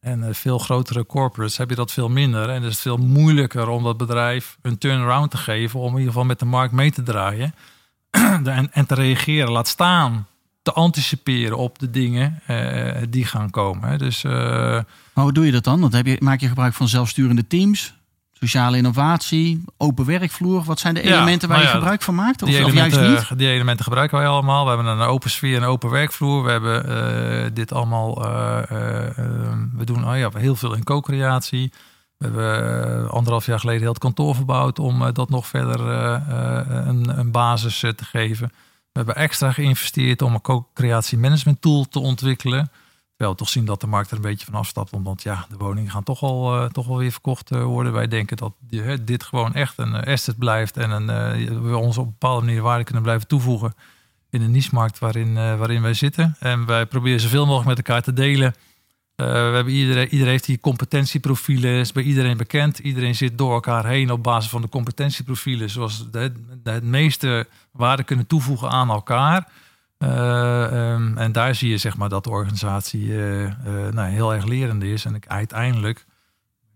En 0.00 0.22
uh, 0.22 0.26
veel 0.32 0.58
grotere 0.58 1.06
corporates 1.06 1.56
heb 1.56 1.70
je 1.70 1.76
dat 1.76 1.92
veel 1.92 2.08
minder. 2.08 2.48
En 2.48 2.62
het 2.62 2.72
is 2.72 2.80
veel 2.80 2.96
moeilijker 2.96 3.68
om 3.68 3.82
dat 3.82 3.96
bedrijf 3.96 4.58
een 4.62 4.78
turnaround 4.78 5.30
te 5.30 5.36
geven. 5.36 5.80
Om 5.80 5.86
in 5.86 5.92
ieder 5.92 6.08
geval 6.08 6.24
met 6.24 6.38
de 6.38 6.44
markt 6.44 6.72
mee 6.72 6.92
te 6.92 7.02
draaien. 7.02 7.54
en, 8.10 8.72
en 8.72 8.86
te 8.86 8.94
reageren. 8.94 9.50
Laat 9.50 9.68
staan 9.68 10.26
te 10.66 10.72
anticiperen 10.72 11.56
op 11.56 11.78
de 11.78 11.90
dingen 11.90 12.42
uh, 12.50 12.92
die 13.08 13.24
gaan 13.24 13.50
komen. 13.50 13.88
Hè? 13.88 13.96
Dus, 13.98 14.24
uh, 14.24 14.32
maar 14.32 15.24
hoe 15.24 15.32
doe 15.32 15.46
je 15.46 15.52
dat 15.52 15.64
dan? 15.64 15.80
Want 15.80 15.92
heb 15.92 16.06
je, 16.06 16.16
maak 16.20 16.40
je 16.40 16.48
gebruik 16.48 16.74
van 16.74 16.88
zelfsturende 16.88 17.46
teams? 17.46 17.94
Sociale 18.32 18.76
innovatie, 18.76 19.64
open 19.76 20.04
werkvloer. 20.04 20.62
Wat 20.62 20.78
zijn 20.78 20.94
de 20.94 21.02
elementen 21.02 21.48
ja, 21.48 21.54
waar 21.54 21.62
nou 21.62 21.72
je 21.72 21.78
gebruik 21.78 22.02
van 22.02 22.14
maakt? 22.14 22.42
Of, 22.42 22.48
die, 22.48 22.58
of 22.58 22.64
elementen, 22.64 23.02
juist 23.02 23.30
niet? 23.30 23.38
die 23.38 23.48
elementen 23.48 23.84
gebruiken 23.84 24.18
wij 24.18 24.26
allemaal. 24.26 24.62
We 24.62 24.68
hebben 24.68 24.86
een 24.86 25.00
open 25.00 25.30
sfeer, 25.30 25.56
een 25.56 25.68
open 25.68 25.90
werkvloer. 25.90 26.44
We 26.44 26.50
hebben 26.50 26.88
uh, 26.88 27.50
dit 27.52 27.72
allemaal. 27.72 28.26
Uh, 28.26 28.58
we 29.76 29.84
doen 29.84 30.08
oh 30.08 30.18
ja, 30.18 30.30
heel 30.34 30.56
veel 30.56 30.74
in 30.74 30.84
co-creatie. 30.84 31.72
We 32.16 32.26
hebben 32.26 33.10
anderhalf 33.10 33.46
jaar 33.46 33.60
geleden 33.60 33.80
heel 33.80 33.90
het 33.90 33.98
kantoor 33.98 34.34
verbouwd 34.34 34.78
om 34.78 35.12
dat 35.12 35.30
nog 35.30 35.46
verder 35.46 35.80
een, 35.80 37.18
een, 37.18 37.30
basis 37.30 37.78
te 37.78 38.04
geven. 38.04 38.52
We 38.96 39.02
hebben 39.02 39.22
extra 39.22 39.52
geïnvesteerd 39.52 40.22
om 40.22 40.34
een 40.34 40.40
co-creatie 40.40 41.18
management 41.18 41.60
tool 41.60 41.84
te 41.88 41.98
ontwikkelen. 41.98 42.70
Terwijl 43.08 43.30
we 43.30 43.36
toch 43.36 43.48
zien 43.48 43.64
dat 43.64 43.80
de 43.80 43.86
markt 43.86 44.10
er 44.10 44.16
een 44.16 44.22
beetje 44.22 44.46
van 44.46 44.54
afstapt. 44.54 44.92
Omdat 44.92 45.22
ja, 45.22 45.46
de 45.48 45.56
woningen 45.56 45.90
gaan 45.90 46.02
toch 46.02 46.22
al, 46.22 46.62
uh, 46.62 46.68
toch 46.68 46.86
wel 46.86 46.98
weer 46.98 47.10
verkocht 47.10 47.52
uh, 47.52 47.64
worden. 47.64 47.92
Wij 47.92 48.08
denken 48.08 48.36
dat 48.36 48.52
dit 49.00 49.22
gewoon 49.22 49.54
echt 49.54 49.78
een 49.78 49.94
asset 49.94 50.38
blijft. 50.38 50.76
En 50.76 50.90
een, 50.90 51.06
we 51.62 51.76
ons 51.76 51.98
op 51.98 52.04
een 52.04 52.10
bepaalde 52.10 52.46
manier 52.46 52.62
waarde 52.62 52.84
kunnen 52.84 53.02
blijven 53.02 53.26
toevoegen. 53.26 53.74
In 54.30 54.40
de 54.40 54.48
niche-markt 54.48 54.98
waarin, 54.98 55.34
waarin 55.34 55.82
wij 55.82 55.94
zitten. 55.94 56.36
En 56.40 56.66
wij 56.66 56.86
proberen 56.86 57.20
zoveel 57.20 57.46
mogelijk 57.46 57.68
met 57.68 57.86
elkaar 57.86 58.02
te 58.02 58.12
delen. 58.12 58.54
We 59.16 59.24
hebben 59.24 59.72
iedereen, 59.72 60.08
iedereen 60.08 60.32
heeft 60.32 60.46
die 60.46 60.60
competentieprofielen. 60.60 61.70
Is 61.70 61.92
bij 61.92 62.02
iedereen 62.02 62.36
bekend. 62.36 62.78
Iedereen 62.78 63.14
zit 63.14 63.38
door 63.38 63.52
elkaar 63.52 63.86
heen 63.86 64.10
op 64.10 64.22
basis 64.22 64.50
van 64.50 64.62
de 64.62 64.68
competentieprofielen. 64.68 65.70
Zoals 65.70 66.10
de, 66.10 66.32
het 66.62 66.84
meeste 66.84 67.46
waarde 67.72 68.02
kunnen 68.02 68.26
toevoegen 68.26 68.70
aan 68.70 68.90
elkaar. 68.90 69.48
Uh, 69.98 70.92
um, 70.92 71.18
en 71.18 71.32
daar 71.32 71.54
zie 71.54 71.70
je 71.70 71.78
zeg 71.78 71.96
maar 71.96 72.08
dat 72.08 72.24
de 72.24 72.30
organisatie 72.30 73.06
uh, 73.06 73.52
nou, 73.90 74.08
heel 74.08 74.34
erg 74.34 74.44
lerend 74.44 74.82
is. 74.82 75.04
En 75.04 75.20
uiteindelijk 75.26 76.06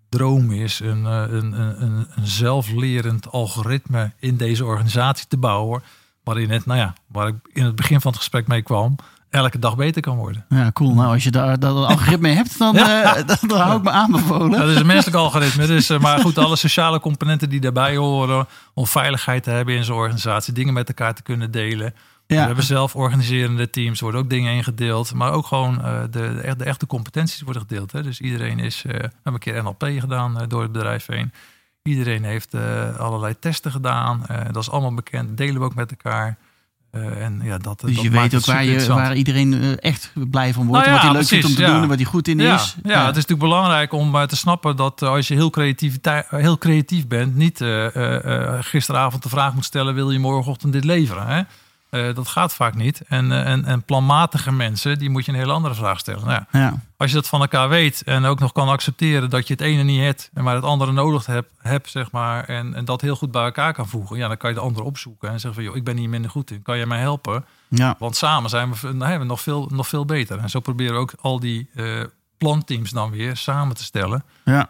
droom 0.09 0.52
is 0.52 0.80
een, 0.80 1.04
een, 1.04 1.61
een, 1.61 1.82
een, 1.82 2.06
zelflerend 2.23 3.30
algoritme 3.30 4.12
in 4.18 4.37
deze 4.37 4.64
organisatie 4.64 5.26
te 5.26 5.37
bouwen. 5.37 5.82
Waarin 6.25 6.50
het, 6.50 6.66
nou 6.66 6.78
ja, 6.78 6.94
waar 7.06 7.28
ik 7.28 7.35
in 7.52 7.64
het 7.64 7.76
begin 7.76 8.00
van 8.00 8.11
het 8.11 8.20
gesprek 8.20 8.47
mee 8.47 8.62
kwam, 8.62 8.97
elke 9.30 9.58
dag 9.58 9.76
beter 9.76 10.02
kan 10.02 10.16
worden. 10.16 10.44
Ja, 10.49 10.70
cool. 10.72 10.94
Nou, 10.94 11.12
als 11.12 11.25
je 11.25 11.30
daar 11.30 11.58
dat 11.58 11.76
algoritme 11.76 12.28
hebt, 12.40 12.58
dan, 12.58 12.75
ja. 12.75 13.18
uh, 13.18 13.26
dan, 13.26 13.37
dan 13.40 13.60
hou 13.60 13.76
ik 13.76 13.82
me 13.82 13.90
aanbevolen. 13.90 14.50
Dat 14.50 14.68
is 14.68 14.76
een 14.76 14.87
menselijk 14.87 15.16
algoritme. 15.16 15.66
Dus, 15.66 15.90
uh, 15.90 16.00
maar 16.00 16.18
goed, 16.18 16.38
alle 16.38 16.56
sociale 16.56 17.00
componenten 17.00 17.49
die 17.49 17.60
daarbij 17.60 17.96
horen, 17.96 18.46
om 18.75 18.87
veiligheid 18.87 19.42
te 19.42 19.50
hebben 19.50 19.75
in 19.75 19.84
zo'n 19.84 19.96
organisatie, 19.96 20.52
dingen 20.52 20.75
met 20.75 20.88
elkaar 20.88 21.14
te 21.14 21.22
kunnen 21.22 21.50
delen. 21.50 21.94
Ja. 22.26 22.37
We 22.37 22.46
hebben 22.46 22.64
zelf 22.64 22.96
organiserende 22.96 23.70
teams, 23.70 23.99
er 23.99 24.02
worden 24.02 24.20
ook 24.20 24.30
dingen 24.30 24.54
ingedeeld. 24.54 25.14
Maar 25.14 25.32
ook 25.32 25.46
gewoon 25.46 25.78
uh, 25.78 26.00
de, 26.00 26.08
de, 26.10 26.54
de, 26.56 26.64
echte 26.64 26.87
competenties 26.87 27.40
worden 27.40 27.62
gedeeld. 27.62 27.92
Hè. 27.92 28.02
Dus 28.02 28.20
iedereen 28.20 28.58
is, 28.58 28.82
we 28.82 28.90
hebben 28.92 29.12
een 29.22 29.38
keer 29.38 29.62
NLP 29.62 29.84
gedaan 29.99 30.44
door 30.49 30.62
het 30.62 30.72
bedrijf 30.72 31.06
heen. 31.06 31.32
Iedereen 31.82 32.25
heeft 32.25 32.54
allerlei 32.99 33.38
testen 33.38 33.70
gedaan. 33.70 34.22
dat 34.50 34.62
is 34.62 34.70
allemaal 34.70 34.94
bekend. 34.94 35.37
delen 35.37 35.58
we 35.58 35.64
ook 35.64 35.75
met 35.75 35.90
elkaar. 35.90 36.38
En 36.90 37.40
ja, 37.42 37.59
dat, 37.59 37.80
dus 37.80 37.94
dat 37.94 38.04
je 38.04 38.11
weet 38.11 38.35
ook 38.35 38.44
waar, 38.44 38.64
je, 38.64 38.87
waar 38.87 39.14
iedereen 39.16 39.78
echt 39.78 40.12
blij 40.30 40.52
van 40.52 40.66
wordt. 40.66 40.87
Nou 40.87 40.97
ja, 40.97 41.02
wat 41.02 41.11
hij 41.11 41.20
leuk 41.20 41.28
vindt 41.28 41.47
om 41.47 41.54
te 41.54 41.61
ja. 41.61 41.73
doen 41.73 41.82
en 41.82 41.88
wat 41.88 41.97
hij 41.97 42.06
goed 42.06 42.28
in 42.28 42.38
ja, 42.38 42.54
is. 42.54 42.76
Ja, 42.82 42.99
het 43.06 43.16
is 43.16 43.26
natuurlijk 43.26 43.38
belangrijk 43.38 43.92
om 43.92 44.26
te 44.26 44.37
snappen 44.37 44.76
dat 44.76 45.02
als 45.02 45.28
je 45.28 45.35
heel, 45.35 45.52
heel 46.28 46.59
creatief 46.59 47.06
bent, 47.06 47.35
niet 47.37 47.64
gisteravond 48.61 49.23
de 49.23 49.28
vraag 49.28 49.54
moet 49.54 49.64
stellen: 49.64 49.94
wil 49.94 50.11
je 50.11 50.18
morgenochtend 50.18 50.73
dit 50.73 50.85
leveren? 50.85 51.26
Hè? 51.26 51.42
Uh, 51.90 52.14
dat 52.14 52.28
gaat 52.28 52.54
vaak 52.54 52.75
niet. 52.75 53.02
En, 53.09 53.30
uh, 53.30 53.47
en, 53.47 53.64
en 53.64 53.82
planmatige 53.82 54.52
mensen, 54.52 54.99
die 54.99 55.11
moet 55.11 55.25
je 55.25 55.32
een 55.32 55.38
heel 55.38 55.50
andere 55.50 55.75
vraag 55.75 55.99
stellen. 55.99 56.26
Nou 56.26 56.42
ja. 56.52 56.82
Als 56.97 57.11
je 57.11 57.16
dat 57.16 57.28
van 57.28 57.40
elkaar 57.40 57.68
weet 57.68 58.02
en 58.02 58.25
ook 58.25 58.38
nog 58.38 58.52
kan 58.52 58.68
accepteren 58.68 59.30
dat 59.30 59.47
je 59.47 59.52
het 59.52 59.62
ene 59.62 59.82
niet 59.82 60.00
hebt, 60.00 60.30
maar 60.35 60.54
het 60.54 60.64
andere 60.64 60.92
nodig 60.92 61.26
hebt, 61.26 61.50
heb, 61.59 61.88
zeg 61.88 62.11
maar, 62.11 62.44
en, 62.44 62.75
en 62.75 62.85
dat 62.85 63.00
heel 63.00 63.16
goed 63.16 63.30
bij 63.30 63.44
elkaar 63.44 63.73
kan 63.73 63.88
voegen, 63.88 64.16
ja, 64.16 64.28
dan 64.28 64.37
kan 64.37 64.50
je 64.50 64.56
de 64.56 64.62
andere 64.62 64.85
opzoeken 64.85 65.28
en 65.28 65.40
zeggen 65.40 65.54
van, 65.54 65.62
joh, 65.62 65.76
ik 65.76 65.85
ben 65.85 65.97
hier 65.97 66.09
minder 66.09 66.30
goed 66.30 66.50
in, 66.50 66.62
kan 66.62 66.76
jij 66.76 66.87
mij 66.87 67.00
helpen? 67.00 67.44
Ja. 67.68 67.97
Want 67.99 68.16
samen 68.16 68.50
zijn 68.50 68.73
we, 68.73 68.80
dan 68.80 69.00
hebben 69.00 69.20
we 69.20 69.25
nog 69.25 69.40
veel, 69.40 69.68
nog 69.73 69.88
veel 69.88 70.04
beter. 70.04 70.38
En 70.38 70.50
zo 70.50 70.61
proberen 70.61 70.94
we 70.94 71.00
ook 71.00 71.12
al 71.20 71.40
die 71.40 71.70
uh, 71.75 72.04
planteams 72.38 72.90
dan 72.90 73.11
weer 73.11 73.37
samen 73.37 73.76
te 73.76 73.85
stellen, 73.85 74.25
ja. 74.44 74.68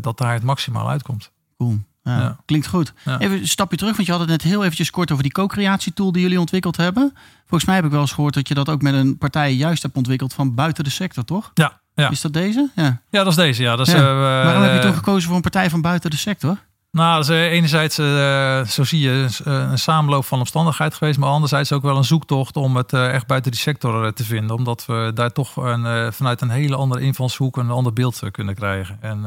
dat 0.00 0.18
daar 0.18 0.32
het 0.32 0.42
maximaal 0.42 0.88
uitkomt. 0.88 1.32
Cool. 1.58 1.78
Ja, 2.02 2.38
Klinkt 2.44 2.66
goed. 2.66 2.92
Even 3.04 3.38
een 3.38 3.48
stapje 3.48 3.76
terug, 3.76 3.94
want 3.94 4.06
je 4.06 4.12
had 4.12 4.20
het 4.20 4.30
net 4.30 4.42
heel 4.42 4.62
eventjes 4.62 4.90
kort 4.90 5.10
over 5.10 5.22
die 5.22 5.32
co-creatietool 5.32 6.12
die 6.12 6.22
jullie 6.22 6.40
ontwikkeld 6.40 6.76
hebben. 6.76 7.12
Volgens 7.40 7.64
mij 7.64 7.74
heb 7.74 7.84
ik 7.84 7.90
wel 7.90 8.00
eens 8.00 8.12
gehoord 8.12 8.34
dat 8.34 8.48
je 8.48 8.54
dat 8.54 8.68
ook 8.68 8.82
met 8.82 8.94
een 8.94 9.18
partij 9.18 9.54
juist 9.54 9.82
hebt 9.82 9.96
ontwikkeld 9.96 10.34
van 10.34 10.54
buiten 10.54 10.84
de 10.84 10.90
sector, 10.90 11.24
toch? 11.24 11.50
Ja. 11.54 11.80
ja. 11.94 12.10
Is 12.10 12.20
dat 12.20 12.32
deze? 12.32 12.70
Ja, 12.74 13.00
ja 13.10 13.22
dat 13.22 13.26
is 13.26 13.34
deze. 13.34 13.62
Ja. 13.62 13.76
Dat 13.76 13.88
is, 13.88 13.94
uh, 13.94 14.00
Waarom 14.00 14.62
heb 14.62 14.82
je 14.82 14.88
toch 14.88 14.96
gekozen 14.96 15.26
voor 15.26 15.36
een 15.36 15.42
partij 15.42 15.70
van 15.70 15.80
buiten 15.80 16.10
de 16.10 16.16
sector? 16.16 16.58
Nou, 16.92 17.20
is 17.20 17.28
enerzijds, 17.28 17.98
uh, 17.98 18.64
zo 18.64 18.84
zie 18.84 19.00
je, 19.00 19.28
een 19.44 19.78
samenloop 19.78 20.24
van 20.24 20.38
omstandigheid 20.38 20.94
geweest. 20.94 21.18
Maar 21.18 21.28
anderzijds 21.28 21.72
ook 21.72 21.82
wel 21.82 21.96
een 21.96 22.04
zoektocht 22.04 22.56
om 22.56 22.76
het 22.76 22.92
echt 22.92 23.26
buiten 23.26 23.50
die 23.50 23.60
sector 23.60 24.12
te 24.12 24.24
vinden. 24.24 24.56
Omdat 24.56 24.86
we 24.86 25.10
daar 25.14 25.32
toch 25.32 25.56
een, 25.56 26.12
vanuit 26.12 26.40
een 26.40 26.50
hele 26.50 26.76
andere 26.76 27.02
invalshoek 27.02 27.56
een 27.56 27.70
ander 27.70 27.92
beeld 27.92 28.22
kunnen 28.30 28.54
krijgen. 28.54 28.98
En 29.00 29.22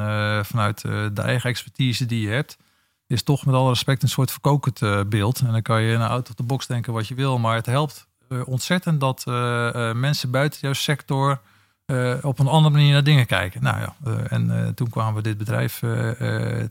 vanuit 0.45 0.81
de 0.81 1.21
eigen 1.21 1.49
expertise 1.49 2.05
die 2.05 2.21
je 2.21 2.29
hebt, 2.29 2.57
is 3.07 3.23
toch 3.23 3.45
met 3.45 3.55
alle 3.55 3.69
respect 3.69 4.03
een 4.03 4.09
soort 4.09 4.31
verkokend 4.31 5.09
beeld. 5.09 5.39
En 5.39 5.51
dan 5.51 5.61
kan 5.61 5.81
je 5.81 5.93
een 5.93 6.01
out 6.01 6.29
of 6.29 6.35
the 6.35 6.43
box 6.43 6.67
denken 6.67 6.93
wat 6.93 7.07
je 7.07 7.15
wil. 7.15 7.39
Maar 7.39 7.55
het 7.55 7.65
helpt 7.65 8.07
ontzettend 8.45 8.99
dat 8.99 9.23
mensen 9.95 10.31
buiten 10.31 10.59
jouw 10.61 10.73
sector 10.73 11.39
op 12.21 12.39
een 12.39 12.47
andere 12.47 12.73
manier 12.73 12.91
naar 12.91 13.03
dingen 13.03 13.25
kijken. 13.25 13.63
Nou 13.63 13.79
ja, 13.79 13.95
en 14.29 14.71
toen 14.75 14.89
kwamen 14.89 15.15
we 15.15 15.21
dit 15.21 15.37
bedrijf 15.37 15.81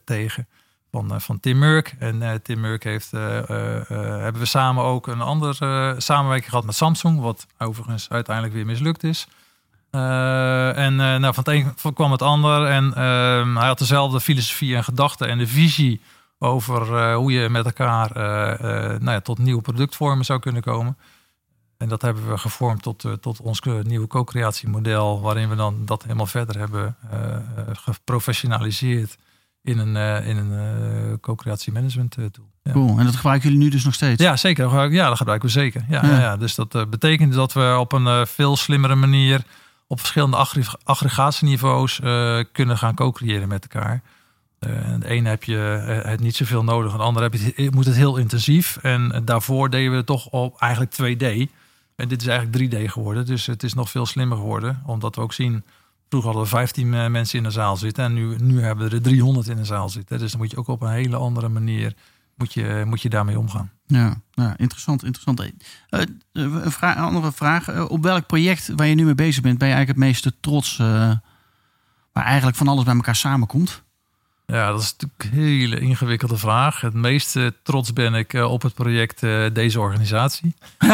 tegen 0.05 0.47
van, 0.93 1.21
van 1.21 1.41
Tim 1.41 1.59
Murk. 1.59 1.95
En 1.99 2.43
Tim 2.43 2.61
Murk 2.61 2.85
heeft, 2.85 3.11
hebben 3.11 4.39
we 4.39 4.45
samen 4.45 4.85
ook 4.85 5.07
een 5.07 5.21
andere 5.21 5.95
samenwerking 5.99 6.51
gehad 6.51 6.65
met 6.65 6.75
Samsung. 6.75 7.21
Wat 7.21 7.47
overigens 7.59 8.09
uiteindelijk 8.11 8.55
weer 8.55 8.67
mislukt 8.67 9.05
is. 9.05 9.27
en 9.91 10.97
nou, 10.97 11.35
van 11.35 11.45
het 11.45 11.49
een 11.49 11.93
kwam 11.95 12.13
het 12.13 12.23
ander. 12.23 12.67
En 12.67 12.95
ehm, 12.95 13.57
hij 13.57 13.67
had 13.67 13.79
dezelfde 13.79 14.21
filosofie 14.21 14.77
en 14.77 14.85
gedachten 14.85 15.29
en 15.29 15.39
de 15.39 15.47
visie 15.47 16.01
over 16.39 17.15
hoe 17.15 17.33
je 17.33 17.49
met 17.49 17.65
elkaar 17.65 18.11
nou 19.01 19.11
ja, 19.11 19.21
tot 19.21 19.39
nieuwe 19.39 19.63
productvormen 19.63 20.25
zou 20.25 20.41
kunnen 20.41 20.63
komen. 20.63 20.97
En 21.79 21.89
dat 21.89 22.03
hebben 22.03 22.29
we 22.29 22.39
gevormd 22.39 22.83
tot, 22.83 23.05
tot 23.21 23.41
ons 23.41 23.61
nieuwe 23.83 24.07
co-creatiemodel, 24.07 25.21
waarin 25.21 25.49
we 25.49 25.55
dan 25.55 25.85
dat 25.85 26.03
helemaal 26.03 26.27
verder 26.27 26.59
hebben 26.59 26.97
geprofessionaliseerd 27.73 29.17
in 29.63 29.79
een, 29.79 30.25
in 30.25 30.37
een 30.37 31.21
co-creatie 31.21 31.73
management 31.73 32.11
tool. 32.11 32.51
Ja. 32.63 32.73
Cool. 32.73 32.99
En 32.99 33.05
dat 33.05 33.17
gebruiken 33.17 33.49
jullie 33.49 33.65
nu 33.65 33.71
dus 33.71 33.85
nog 33.85 33.95
steeds? 33.95 34.23
Ja, 34.23 34.37
zeker. 34.37 34.93
Ja, 34.93 35.09
dat 35.09 35.17
gebruiken 35.17 35.49
we 35.49 35.55
zeker. 35.55 35.85
Ja, 35.89 36.07
ja. 36.07 36.21
ja 36.21 36.37
dus 36.37 36.55
dat 36.55 36.91
betekent 36.91 37.33
dat 37.33 37.53
we 37.53 37.77
op 37.79 37.93
een 37.93 38.27
veel 38.27 38.57
slimmere 38.57 38.95
manier 38.95 39.45
op 39.87 39.99
verschillende 39.99 40.47
aggregatieniveaus 40.85 42.01
kunnen 42.53 42.79
gaan 42.79 42.95
co-creëren 42.95 43.49
met 43.49 43.63
elkaar. 43.63 44.03
Uh, 44.69 44.71
de 44.99 45.09
ene 45.09 45.29
heb 45.29 45.45
je 45.45 45.57
het 46.05 46.21
niet 46.21 46.37
zoveel 46.37 46.65
nodig, 46.65 46.93
en 46.93 46.99
de 46.99 47.05
andere 47.05 47.29
heb 47.29 47.35
je 47.57 47.71
moet 47.75 47.85
het 47.87 47.97
heel 47.97 48.17
intensief. 48.17 48.77
En 48.77 49.23
daarvoor 49.25 49.71
deden 49.71 49.91
we 49.91 49.97
het 49.97 50.07
toch 50.07 50.27
op 50.27 50.61
eigenlijk 50.61 50.93
2D. 50.93 51.53
En 51.97 52.09
dit 52.09 52.21
is 52.21 52.27
eigenlijk 52.27 52.73
3D 52.73 52.91
geworden, 52.91 53.27
dus 53.27 53.47
het 53.47 53.63
is 53.63 53.75
nog 53.75 53.91
veel 53.91 54.07
slimmer 54.07 54.37
geworden. 54.37 54.83
Omdat 54.87 55.15
we 55.15 55.21
ook 55.21 55.33
zien, 55.33 55.65
vroeger 56.13 56.33
hadden 56.33 56.51
we 56.51 56.57
15 56.57 56.93
uh, 56.93 57.07
mensen 57.07 57.39
in 57.39 57.45
de 57.45 57.51
zaal 57.51 57.77
zitten 57.77 58.05
en 58.05 58.13
nu, 58.13 58.37
nu 58.39 58.63
hebben 58.63 58.89
we 58.89 58.97
er 58.97 59.03
300 59.03 59.49
in 59.49 59.57
de 59.57 59.65
zaal 59.65 59.89
zitten. 59.89 60.19
Dus 60.19 60.31
dan 60.31 60.41
moet 60.41 60.51
je 60.51 60.57
ook 60.57 60.69
op 60.69 60.83
een 60.83 60.91
hele 60.91 61.17
andere 61.17 61.49
manier 61.49 61.95
moet 62.35 62.53
je, 62.53 62.83
moet 62.87 63.03
je 63.03 63.09
daarmee 63.09 63.39
omgaan. 63.39 63.71
Ja, 63.87 64.15
ja 64.31 64.55
interessant. 64.57 65.05
interessant. 65.05 65.53
een, 66.33 66.73
vraag, 66.73 66.97
een 66.97 67.03
andere 67.03 67.33
vraag. 67.33 67.89
op 67.89 68.03
welk 68.03 68.27
project 68.27 68.73
waar 68.77 68.87
je 68.87 68.95
nu 68.95 69.05
mee 69.05 69.15
bezig 69.15 69.43
bent, 69.43 69.59
ben 69.59 69.69
je 69.69 69.75
eigenlijk 69.75 70.05
het 70.05 70.09
meeste 70.09 70.41
trots? 70.41 70.77
waar 72.13 72.25
eigenlijk 72.25 72.57
van 72.57 72.69
alles 72.69 72.85
bij 72.85 72.95
elkaar 72.95 73.17
samenkomt? 73.17 73.83
Ja, 74.47 74.71
dat 74.71 74.81
is 74.81 74.95
natuurlijk 74.99 75.25
een 75.25 75.39
hele 75.39 75.81
ingewikkelde 75.81 76.37
vraag. 76.37 76.81
Het 76.81 76.95
meeste 76.95 77.55
trots 77.63 77.93
ben 77.93 78.15
ik 78.15 78.35
eh, 78.35 78.51
op 78.51 78.63
het 78.63 78.75
project 78.75 79.21
Deze 79.53 79.81
Organisatie. 79.81 80.55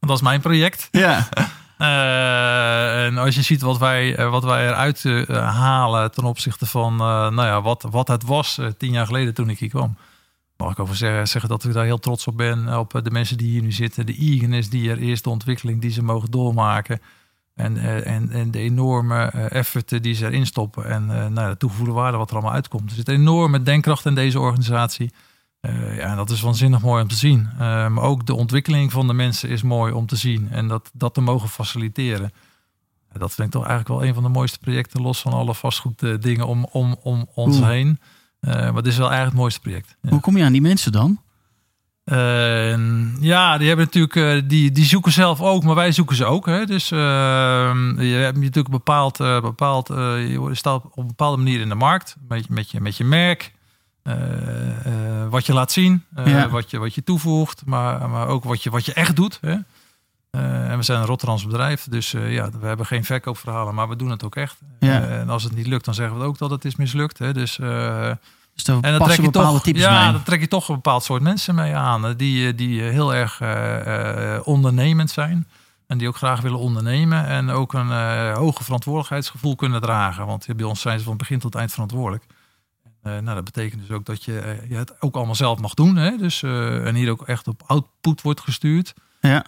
dat 0.00 0.16
is 0.16 0.20
mijn 0.20 0.40
project. 0.40 0.88
Ja. 0.90 1.28
Uh, 1.78 3.04
en 3.04 3.18
als 3.18 3.34
je 3.34 3.42
ziet 3.42 3.60
wat 3.60 3.78
wij, 3.78 4.28
wat 4.30 4.44
wij 4.44 4.66
eruit 4.66 5.04
halen 5.32 6.12
ten 6.12 6.24
opzichte 6.24 6.66
van 6.66 6.96
nou 6.96 7.42
ja, 7.42 7.62
wat, 7.62 7.86
wat 7.90 8.08
het 8.08 8.24
was 8.24 8.60
tien 8.78 8.92
jaar 8.92 9.06
geleden 9.06 9.34
toen 9.34 9.50
ik 9.50 9.58
hier 9.58 9.68
kwam. 9.68 9.96
Mag 10.56 10.70
ik 10.70 10.78
over 10.78 10.96
zeggen, 10.96 11.28
zeggen 11.28 11.50
dat 11.50 11.64
ik 11.64 11.72
daar 11.72 11.84
heel 11.84 11.98
trots 11.98 12.26
op 12.26 12.36
ben. 12.36 12.78
Op 12.78 13.00
de 13.02 13.10
mensen 13.10 13.36
die 13.36 13.50
hier 13.50 13.62
nu 13.62 13.72
zitten. 13.72 14.06
De 14.06 14.14
eagerness 14.14 14.68
die 14.68 14.90
er 14.90 15.00
is, 15.00 15.22
de 15.22 15.30
ontwikkeling 15.30 15.80
die 15.80 15.90
ze 15.90 16.02
mogen 16.02 16.30
doormaken. 16.30 17.00
En, 17.54 17.76
en, 18.04 18.30
en 18.30 18.50
de 18.50 18.58
enorme 18.58 19.24
effort 19.48 20.02
die 20.02 20.14
ze 20.14 20.26
erin 20.26 20.46
stoppen. 20.46 20.84
En 20.84 21.32
nou, 21.32 21.50
de 21.50 21.56
toegevoegde 21.56 21.92
waarde 21.92 22.16
wat 22.16 22.28
er 22.28 22.36
allemaal 22.36 22.54
uitkomt. 22.54 22.90
Er 22.90 22.96
zit 22.96 23.08
enorme 23.08 23.62
denkkracht 23.62 24.06
in 24.06 24.14
deze 24.14 24.40
organisatie. 24.40 25.12
Ja, 25.96 26.14
dat 26.14 26.30
is 26.30 26.40
waanzinnig 26.40 26.82
mooi 26.82 27.02
om 27.02 27.08
te 27.08 27.14
zien. 27.16 27.48
maar 27.58 28.00
ook 28.00 28.26
de 28.26 28.34
ontwikkeling 28.34 28.92
van 28.92 29.06
de 29.06 29.14
mensen 29.14 29.48
is 29.48 29.62
mooi 29.62 29.92
om 29.92 30.06
te 30.06 30.16
zien. 30.16 30.48
En 30.50 30.68
dat, 30.68 30.90
dat 30.94 31.14
te 31.14 31.20
mogen 31.20 31.48
faciliteren. 31.48 32.32
dat 33.12 33.34
vind 33.34 33.46
ik 33.46 33.52
toch 33.52 33.66
eigenlijk 33.66 34.00
wel 34.00 34.08
een 34.08 34.14
van 34.14 34.22
de 34.22 34.28
mooiste 34.28 34.58
projecten. 34.58 35.02
Los 35.02 35.20
van 35.20 35.32
alle 35.32 35.54
vastgoed 35.54 36.22
dingen 36.22 36.46
om, 36.46 36.64
om, 36.64 36.96
om 37.02 37.28
ons 37.34 37.60
heen. 37.60 38.00
maar 38.40 38.74
het 38.74 38.86
is 38.86 38.96
wel 38.96 39.10
eigenlijk 39.10 39.24
het 39.24 39.34
mooiste 39.34 39.60
project. 39.60 39.96
Ja. 40.02 40.10
Hoe 40.10 40.20
kom 40.20 40.36
je 40.36 40.44
aan 40.44 40.52
die 40.52 40.60
mensen 40.60 40.92
dan? 40.92 41.20
Ja, 43.20 43.58
die 43.58 43.68
hebben 43.68 43.88
natuurlijk, 43.92 44.48
die, 44.48 44.72
die 44.72 44.84
zoeken 44.84 45.12
zelf 45.12 45.40
ook, 45.40 45.64
maar 45.64 45.74
wij 45.74 45.92
zoeken 45.92 46.16
ze 46.16 46.24
ook. 46.24 46.46
Hè? 46.46 46.64
Dus 46.64 46.88
je 46.88 48.18
hebt 48.22 48.38
natuurlijk 48.38 48.68
bepaald, 48.68 49.16
bepaald 49.18 49.88
je 49.88 50.48
staat 50.52 50.84
op 50.84 50.96
een 50.96 51.06
bepaalde 51.06 51.36
manier 51.36 51.60
in 51.60 51.68
de 51.68 51.74
markt 51.74 52.16
met, 52.28 52.48
met, 52.48 52.70
je, 52.70 52.80
met 52.80 52.96
je 52.96 53.04
merk. 53.04 53.56
Wat 55.30 55.46
je 55.46 55.52
laat 55.52 55.72
zien, 55.72 56.04
ja. 56.24 56.48
wat, 56.48 56.70
je, 56.70 56.78
wat 56.78 56.94
je 56.94 57.04
toevoegt, 57.04 57.62
maar, 57.66 58.10
maar 58.10 58.26
ook 58.26 58.44
wat 58.44 58.62
je, 58.62 58.70
wat 58.70 58.84
je 58.84 58.92
echt 58.92 59.16
doet. 59.16 59.38
Hè? 59.40 59.56
en 60.30 60.76
we 60.76 60.82
zijn 60.82 61.00
een 61.00 61.06
Rotterdams 61.06 61.46
bedrijf, 61.46 61.86
dus 61.90 62.10
ja, 62.10 62.50
we 62.60 62.66
hebben 62.66 62.86
geen 62.86 63.04
verkoopverhalen, 63.04 63.74
maar 63.74 63.88
we 63.88 63.96
doen 63.96 64.10
het 64.10 64.24
ook 64.24 64.36
echt. 64.36 64.56
Ja. 64.80 65.00
en 65.08 65.28
als 65.28 65.42
het 65.42 65.54
niet 65.54 65.66
lukt, 65.66 65.84
dan 65.84 65.94
zeggen 65.94 66.18
we 66.18 66.24
ook 66.24 66.38
dat 66.38 66.50
het 66.50 66.64
is 66.64 66.76
mislukt. 66.76 67.18
Hè? 67.18 67.32
Dus 67.32 67.58
dus 68.58 68.66
dan 68.66 68.82
en 68.82 68.98
dan 68.98 69.08
trek 69.08 69.20
je 69.20 69.30
toch, 69.30 69.64
ja, 69.64 70.02
mee. 70.02 70.12
dan 70.12 70.22
trek 70.22 70.40
je 70.40 70.48
toch 70.48 70.68
een 70.68 70.74
bepaald 70.74 71.04
soort 71.04 71.22
mensen 71.22 71.54
mee 71.54 71.74
aan. 71.74 72.14
Die, 72.16 72.54
die 72.54 72.82
heel 72.82 73.14
erg 73.14 73.40
ondernemend 74.44 75.10
zijn. 75.10 75.48
En 75.86 75.98
die 75.98 76.08
ook 76.08 76.16
graag 76.16 76.40
willen 76.40 76.58
ondernemen. 76.58 77.26
En 77.26 77.50
ook 77.50 77.72
een 77.72 77.90
hoge 78.34 78.64
verantwoordelijkheidsgevoel 78.64 79.56
kunnen 79.56 79.80
dragen. 79.80 80.26
Want 80.26 80.46
bij 80.56 80.66
ons 80.66 80.80
zijn 80.80 80.98
ze 80.98 81.04
van 81.04 81.16
begin 81.16 81.38
tot 81.38 81.54
eind 81.54 81.72
verantwoordelijk. 81.72 82.24
Nou, 83.08 83.34
dat 83.34 83.44
betekent 83.44 83.80
dus 83.80 83.90
ook 83.90 84.04
dat 84.04 84.24
je, 84.24 84.64
je 84.68 84.76
het 84.76 85.02
ook 85.02 85.14
allemaal 85.16 85.34
zelf 85.34 85.60
mag 85.60 85.74
doen. 85.74 85.96
Hè? 85.96 86.16
Dus, 86.16 86.42
en 86.42 86.94
hier 86.94 87.10
ook 87.10 87.22
echt 87.22 87.48
op 87.48 87.62
output 87.66 88.22
wordt 88.22 88.40
gestuurd. 88.40 88.94
Ja. 89.20 89.44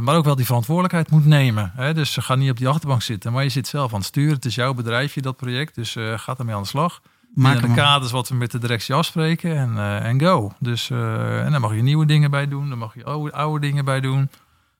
maar 0.00 0.16
ook 0.16 0.24
wel 0.24 0.36
die 0.36 0.46
verantwoordelijkheid 0.46 1.10
moet 1.10 1.26
nemen. 1.26 1.72
Hè? 1.74 1.94
Dus 1.94 2.16
ga 2.16 2.34
niet 2.34 2.50
op 2.50 2.56
die 2.56 2.68
achterbank 2.68 3.02
zitten. 3.02 3.32
Maar 3.32 3.42
je 3.42 3.48
zit 3.48 3.66
zelf 3.66 3.92
aan 3.92 3.98
het 3.98 4.08
sturen. 4.08 4.34
Het 4.34 4.44
is 4.44 4.54
jouw 4.54 4.74
bedrijfje, 4.74 5.20
dat 5.20 5.36
project. 5.36 5.74
Dus 5.74 5.96
gaat 6.16 6.38
ermee 6.38 6.54
aan 6.54 6.62
de 6.62 6.68
slag. 6.68 7.00
Maak 7.34 7.60
de 7.60 7.72
kaders 7.72 8.12
wat 8.12 8.28
we 8.28 8.34
met 8.34 8.50
de 8.50 8.58
directie 8.58 8.94
afspreken 8.94 9.56
en, 9.56 9.72
uh, 9.72 10.04
en 10.04 10.20
go. 10.20 10.52
Dus, 10.58 10.90
uh, 10.90 11.44
en 11.44 11.52
dan 11.52 11.60
mag 11.60 11.74
je 11.74 11.82
nieuwe 11.82 12.06
dingen 12.06 12.30
bij 12.30 12.48
doen, 12.48 12.68
dan 12.68 12.78
mag 12.78 12.94
je 12.94 13.04
oude, 13.04 13.32
oude 13.32 13.66
dingen 13.66 13.84
bij 13.84 14.00
doen. 14.00 14.30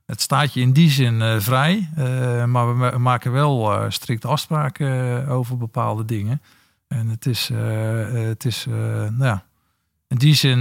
Het 0.06 0.20
staat 0.20 0.54
je 0.54 0.60
in 0.60 0.72
die 0.72 0.90
zin 0.90 1.20
uh, 1.20 1.38
vrij, 1.38 1.88
maar 2.46 2.78
we 2.78 2.98
maken 2.98 3.32
wel 3.32 3.86
strikte 3.88 4.28
afspraken 4.28 5.28
over 5.28 5.56
bepaalde 5.56 6.04
dingen. 6.04 6.42
En 6.92 7.08
het 7.08 7.26
is, 7.26 7.50
het 8.28 8.44
is 8.44 8.66
nou 8.66 9.24
ja, 9.24 9.44
in 10.08 10.16
die 10.16 10.34
zin 10.34 10.58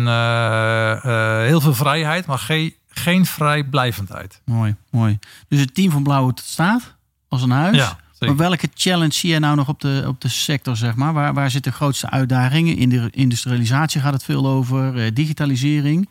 heel 1.47 1.61
veel 1.61 1.73
vrijheid, 1.73 2.25
maar 2.25 2.39
geen, 2.39 2.73
geen 2.87 3.25
vrijblijvendheid. 3.25 4.41
Mooi, 4.45 4.75
mooi. 4.89 5.19
Dus 5.47 5.59
het 5.59 5.73
team 5.73 5.91
van 5.91 6.03
Blauw 6.03 6.31
staat 6.35 6.95
als 7.27 7.41
een 7.41 7.51
huis. 7.51 7.75
Ja. 7.75 7.99
Maar 8.19 8.35
welke 8.35 8.69
challenge 8.73 9.13
zie 9.13 9.29
je 9.29 9.39
nou 9.39 9.55
nog 9.55 9.67
op 9.67 9.79
de, 9.79 10.03
op 10.07 10.21
de 10.21 10.27
sector, 10.27 10.77
zeg 10.77 10.95
maar? 10.95 11.13
Waar, 11.13 11.33
waar 11.33 11.51
zitten 11.51 11.71
de 11.71 11.77
grootste 11.77 12.09
uitdagingen? 12.09 12.77
In 12.77 12.89
de 12.89 13.07
industrialisatie 13.11 14.01
gaat 14.01 14.13
het 14.13 14.23
veel 14.23 14.47
over, 14.47 14.97
eh, 14.97 15.11
digitalisering. 15.13 16.09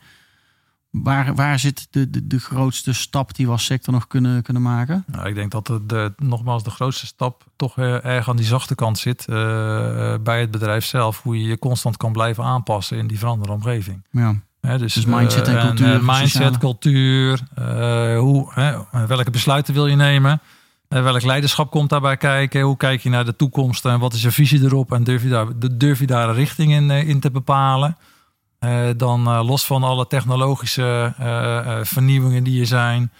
Waar, 0.91 1.35
waar 1.35 1.59
zit 1.59 1.87
de, 1.89 2.09
de, 2.09 2.27
de 2.27 2.39
grootste 2.39 2.93
stap 2.93 3.35
die 3.35 3.45
we 3.45 3.51
als 3.51 3.65
sector 3.65 3.93
nog 3.93 4.07
kunnen, 4.07 4.43
kunnen 4.43 4.61
maken? 4.61 5.03
Nou, 5.07 5.27
ik 5.27 5.35
denk 5.35 5.51
dat 5.51 5.67
de, 5.67 5.85
de, 5.85 6.13
nogmaals 6.17 6.63
de 6.63 6.69
grootste 6.69 7.05
stap 7.05 7.43
toch 7.55 7.77
uh, 7.77 8.05
erg 8.05 8.29
aan 8.29 8.35
die 8.35 8.45
zachte 8.45 8.75
kant 8.75 8.97
zit. 8.97 9.25
Uh, 9.29 9.35
bij 10.23 10.39
het 10.39 10.51
bedrijf 10.51 10.85
zelf. 10.85 11.21
Hoe 11.21 11.41
je 11.41 11.47
je 11.47 11.59
constant 11.59 11.97
kan 11.97 12.11
blijven 12.11 12.43
aanpassen 12.43 12.97
in 12.97 13.07
die 13.07 13.19
veranderende 13.19 13.65
omgeving. 13.65 14.05
Ja. 14.11 14.35
He, 14.61 14.77
dus, 14.77 14.93
dus, 14.93 15.05
mindset 15.05 15.47
en 15.47 15.59
cultuur. 15.59 15.93
En, 15.93 16.05
mindset, 16.05 16.29
sociale. 16.29 16.57
cultuur. 16.57 17.41
hoe, 18.17 18.53
welke 19.07 19.31
besluiten 19.31 19.73
wil 19.73 19.87
je 19.87 19.95
nemen? 19.95 20.41
welk 20.87 21.23
leiderschap 21.23 21.71
komt 21.71 21.89
daarbij 21.89 22.17
kijken? 22.17 22.61
Hoe 22.61 22.77
kijk 22.77 23.01
je 23.01 23.09
naar 23.09 23.25
de 23.25 23.35
toekomst 23.35 23.85
en 23.85 23.99
wat 23.99 24.13
is 24.13 24.21
je 24.21 24.31
visie 24.31 24.63
erop? 24.63 24.91
En 24.91 25.03
durf 25.03 25.23
je 25.23 25.29
daar, 25.29 25.47
durf 25.71 25.99
je 25.99 26.07
daar 26.07 26.29
een 26.29 26.35
richting 26.35 26.71
in, 26.71 26.91
in 26.91 27.19
te 27.19 27.31
bepalen? 27.31 27.97
Uh, 28.65 28.89
dan 28.97 29.27
uh, 29.27 29.45
los 29.47 29.65
van 29.65 29.83
alle 29.83 30.07
technologische 30.07 31.13
uh, 31.19 31.77
vernieuwingen 31.81 32.43
die 32.43 32.59
er 32.59 32.67
zijn. 32.67 33.11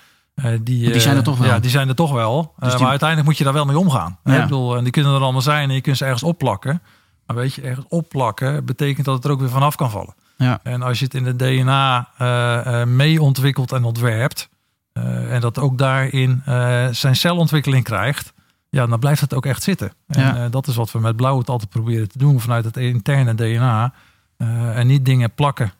die, 0.62 0.92
die 0.92 1.00
zijn 1.00 1.18
er 1.18 1.24
toch 1.24 1.38
wel. 1.38 1.48
Ja, 1.48 1.60
die 1.60 1.70
zijn 1.70 1.88
er 1.90 1.96
toch 1.96 2.12
wel. 2.12 2.54
Dus 2.60 2.70
die... 2.72 2.80
Maar 2.80 2.90
uiteindelijk 2.90 3.28
moet 3.30 3.38
je 3.38 3.44
daar 3.44 3.54
wel 3.54 3.66
mee 3.66 3.80
omgaan. 3.80 4.18
Ja. 4.24 4.36
Ik 4.36 4.42
bedoel, 4.42 4.78
en 4.78 4.84
die 4.84 4.92
kunnen 4.92 5.14
er 5.14 5.22
allemaal 5.22 5.42
zijn 5.42 5.70
en 5.70 5.76
je 5.76 5.82
kunt 5.82 5.98
ze 5.98 6.04
ergens 6.06 6.24
opplakken. 6.24 6.82
Maar 7.26 7.36
weet 7.36 7.54
je, 7.54 7.62
ergens 7.62 7.86
opplakken 7.90 8.66
betekent 8.66 9.06
dat 9.06 9.16
het 9.16 9.26
er 9.26 9.32
ook 9.32 9.40
weer 9.40 9.50
vanaf 9.50 9.76
kan 9.76 9.90
vallen. 9.92 10.14
Ja. 10.38 10.60
En 10.64 10.82
als 10.82 11.00
je 11.00 11.06
het 11.06 11.14
in 11.14 11.24
de 11.24 11.36
DNA 11.36 12.08
mee 12.86 13.22
ontwikkelt 13.22 13.72
en 13.72 13.84
ontwerpt, 13.84 14.50
uh, 14.94 15.34
en 15.34 15.42
dat 15.42 15.60
ook 15.60 15.78
daarin 15.78 16.44
uh, 16.48 16.88
zijn 16.92 17.16
celontwikkeling 17.16 17.84
krijgt, 17.84 18.34
ja, 18.70 18.86
dan 18.88 19.00
blijft 19.00 19.22
het 19.22 19.34
ook 19.34 19.46
echt 19.46 19.64
zitten. 19.64 19.92
En 20.08 20.22
Ja. 20.22 20.36
uh, 20.46 20.52
dat 20.52 20.68
is 20.68 20.76
wat 20.76 20.92
we 20.92 21.00
met 21.00 21.16
blauw 21.16 21.38
het 21.38 21.50
altijd 21.50 21.70
proberen 21.70 22.10
te 22.10 22.18
doen 22.18 22.40
vanuit 22.40 22.66
het 22.66 22.78
interne 22.78 23.36
DNA. 23.36 23.94
En 24.76 24.88
niet 24.88 25.06
dingen 25.06 25.34
plakken 25.34 25.74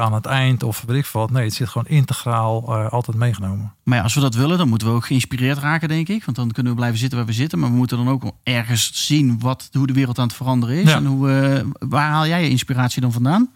aan 0.00 0.12
het 0.12 0.26
eind 0.26 0.62
of 0.62 0.82
weet 0.86 0.96
ik 0.96 1.06
wat. 1.06 1.30
Nee, 1.30 1.44
het 1.44 1.54
zit 1.54 1.68
gewoon 1.68 1.86
integraal 1.88 2.74
altijd 2.88 3.16
meegenomen. 3.16 3.72
Maar 3.82 3.96
ja, 3.96 4.02
als 4.02 4.14
we 4.14 4.20
dat 4.20 4.34
willen, 4.34 4.58
dan 4.58 4.68
moeten 4.68 4.88
we 4.88 4.94
ook 4.94 5.06
geïnspireerd 5.06 5.58
raken, 5.58 5.88
denk 5.88 6.08
ik. 6.08 6.24
Want 6.24 6.36
dan 6.36 6.50
kunnen 6.50 6.72
we 6.72 6.78
blijven 6.78 6.98
zitten 6.98 7.18
waar 7.18 7.26
we 7.26 7.32
zitten. 7.32 7.58
Maar 7.58 7.70
we 7.70 7.76
moeten 7.76 7.96
dan 7.96 8.08
ook 8.08 8.22
ergens 8.42 9.06
zien 9.06 9.38
wat, 9.38 9.68
hoe 9.72 9.86
de 9.86 9.92
wereld 9.92 10.18
aan 10.18 10.26
het 10.26 10.36
veranderen 10.36 10.76
is. 10.76 10.90
Ja. 10.90 10.96
En 10.96 11.06
hoe, 11.06 11.64
waar 11.78 12.10
haal 12.10 12.26
jij 12.26 12.42
je 12.42 12.50
inspiratie 12.50 13.00
dan 13.00 13.12
vandaan? 13.12 13.50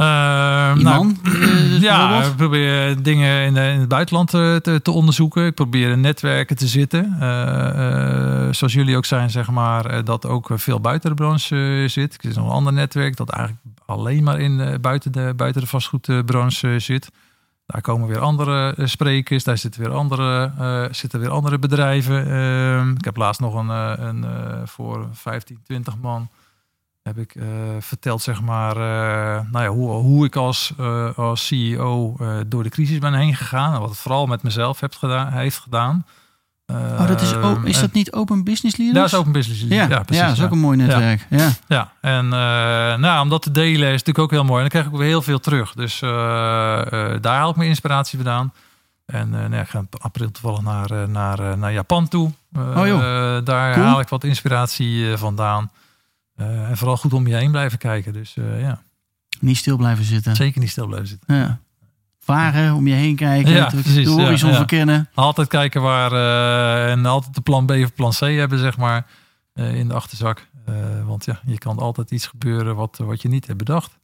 Iman, 0.00 0.82
nou, 0.82 1.16
ja, 1.80 2.24
ik 2.24 2.36
probeer 2.36 3.02
dingen 3.02 3.44
in, 3.44 3.56
in 3.56 3.80
het 3.80 3.88
buitenland 3.88 4.30
te, 4.30 4.58
te, 4.62 4.82
te, 4.82 4.90
onderzoeken. 4.90 5.46
Ik 5.46 5.54
probeer 5.54 5.90
in 5.90 6.00
netwerken 6.00 6.56
te 6.56 6.66
zitten. 6.66 7.16
Uh, 7.20 8.48
zoals 8.50 8.72
jullie 8.72 8.96
ook 8.96 9.04
zijn, 9.04 9.30
zeg 9.30 9.50
maar, 9.50 10.04
dat 10.04 10.26
ook 10.26 10.48
veel 10.52 10.80
buiten 10.80 11.10
de 11.10 11.16
branche 11.16 11.84
zit. 11.86 12.14
Ik 12.14 12.20
zit 12.22 12.36
nog 12.36 12.44
een 12.44 12.52
ander 12.52 12.72
netwerk 12.72 13.16
dat 13.16 13.30
eigenlijk 13.30 13.62
alleen 13.86 14.22
maar 14.22 14.40
in, 14.40 14.78
buiten, 14.80 15.12
de, 15.12 15.32
buiten 15.36 15.60
de 15.60 15.66
vastgoedbranche 15.66 16.78
zit. 16.78 17.08
Daar 17.66 17.80
komen 17.80 18.08
weer 18.08 18.20
andere 18.20 18.74
sprekers, 18.84 19.44
daar 19.44 19.58
zitten 19.58 19.80
weer 19.80 19.92
andere, 19.92 20.52
zitten 20.90 21.20
weer 21.20 21.30
andere 21.30 21.58
bedrijven. 21.58 22.30
Ehm, 22.30 22.90
ik 22.90 23.04
heb 23.04 23.16
laatst 23.16 23.40
nog 23.40 23.54
een, 23.54 23.68
een 24.06 24.24
voor 24.68 25.08
15, 25.12 25.58
20 25.64 25.96
man 25.96 26.28
heb 27.02 27.18
ik 27.18 27.34
uh, 27.34 27.44
verteld, 27.78 28.22
zeg 28.22 28.40
maar, 28.40 28.76
uh, 28.76 29.50
nou 29.50 29.64
ja, 29.64 29.68
hoe, 29.68 29.90
hoe 29.90 30.24
ik 30.24 30.36
als, 30.36 30.72
uh, 30.80 31.18
als 31.18 31.46
CEO 31.46 32.16
door 32.46 32.62
de 32.62 32.68
crisis 32.68 32.98
ben 32.98 33.14
heen 33.14 33.36
gegaan. 33.36 33.74
En 33.74 33.80
wat 33.80 33.88
het 33.88 33.98
vooral 33.98 34.26
met 34.26 34.42
mezelf 34.42 34.80
heeft 34.80 34.96
gedaan, 34.96 35.32
heeft 35.32 35.58
gedaan. 35.58 36.06
oh, 36.66 37.06
dat 37.06 37.20
is, 37.20 37.34
ook, 37.34 37.64
is 37.64 37.80
dat 37.80 37.92
niet 37.92 38.12
Open 38.12 38.44
Business 38.44 38.76
Leaders? 38.76 38.98
Dat 38.98 39.12
is 39.12 39.18
Open 39.18 39.32
Business 39.32 39.60
Leaders, 39.60 39.88
ja, 39.88 39.96
ja, 39.96 40.02
precies. 40.02 40.22
Ja, 40.22 40.28
dat 40.28 40.38
is 40.38 40.44
ook 40.44 40.50
een 40.50 40.58
mooi 40.58 40.76
netwerk. 40.76 41.26
Ja, 41.30 41.38
ja. 41.38 41.52
ja. 41.68 41.92
en 42.00 42.28
nou, 43.00 43.22
om 43.22 43.28
dat 43.28 43.42
te 43.42 43.50
delen 43.50 43.86
is 43.86 43.90
natuurlijk 43.90 44.18
ook 44.18 44.30
heel 44.30 44.44
mooi. 44.44 44.64
En 44.64 44.70
dan 44.70 44.80
krijg 44.80 44.86
ik 44.86 44.98
weer 44.98 45.08
heel 45.08 45.22
veel 45.22 45.40
terug. 45.40 45.74
Dus 45.74 45.98
daar 47.20 47.36
haal 47.36 47.50
ik 47.50 47.56
mijn 47.56 47.68
inspiratie 47.68 48.18
vandaan. 48.18 48.52
En 49.06 49.30
nou 49.30 49.54
ja, 49.54 49.60
ik 49.60 49.68
ga 49.68 49.78
in 49.78 49.88
april 49.98 50.30
toevallig 50.30 50.60
naar, 50.60 51.08
naar, 51.08 51.58
naar 51.58 51.72
Japan 51.72 52.08
toe. 52.08 52.32
oh 52.56 52.86
joh, 52.86 53.44
daar 53.44 53.74
cool. 53.74 53.86
haal 53.86 54.00
ik 54.00 54.08
wat 54.08 54.24
inspiratie 54.24 55.16
vandaan. 55.16 55.70
Uh, 56.40 56.68
en 56.68 56.76
vooral 56.76 56.96
goed 56.96 57.12
om 57.12 57.26
je 57.26 57.34
heen 57.34 57.50
blijven 57.50 57.78
kijken. 57.78 58.12
Dus 58.12 58.36
uh, 58.36 58.60
ja. 58.60 58.82
Niet 59.40 59.56
stil 59.56 59.76
blijven 59.76 60.04
zitten. 60.04 60.36
Zeker 60.36 60.60
niet 60.60 60.70
stil 60.70 60.86
blijven 60.86 61.08
zitten. 61.08 61.34
Ja. 61.34 61.60
Varen, 62.18 62.74
om 62.74 62.86
je 62.86 62.94
heen 62.94 63.16
kijken, 63.16 63.52
ja, 63.52 63.68
de, 63.68 63.80
precies, 63.80 64.04
de 64.04 64.10
horizon 64.10 64.48
ja, 64.48 64.54
ja. 64.54 64.60
verkennen. 64.60 65.08
Altijd 65.14 65.48
kijken 65.48 65.82
waar 65.82 66.12
uh, 66.12 66.90
en 66.90 67.06
altijd 67.06 67.34
de 67.34 67.40
plan 67.40 67.66
B 67.66 67.70
of 67.70 67.94
plan 67.94 68.10
C 68.10 68.18
hebben, 68.18 68.58
zeg 68.58 68.76
maar, 68.76 69.06
in 69.54 69.88
de 69.88 69.94
achterzak. 69.94 70.46
want 71.06 71.24
ja, 71.24 71.40
je 71.46 71.58
kan 71.58 71.78
altijd 71.78 72.10
iets 72.10 72.26
gebeuren 72.26 72.76
wat, 72.76 72.98
wat 72.98 73.22
je 73.22 73.28
niet 73.28 73.46
hebt 73.46 73.58
bedacht. 73.58 73.98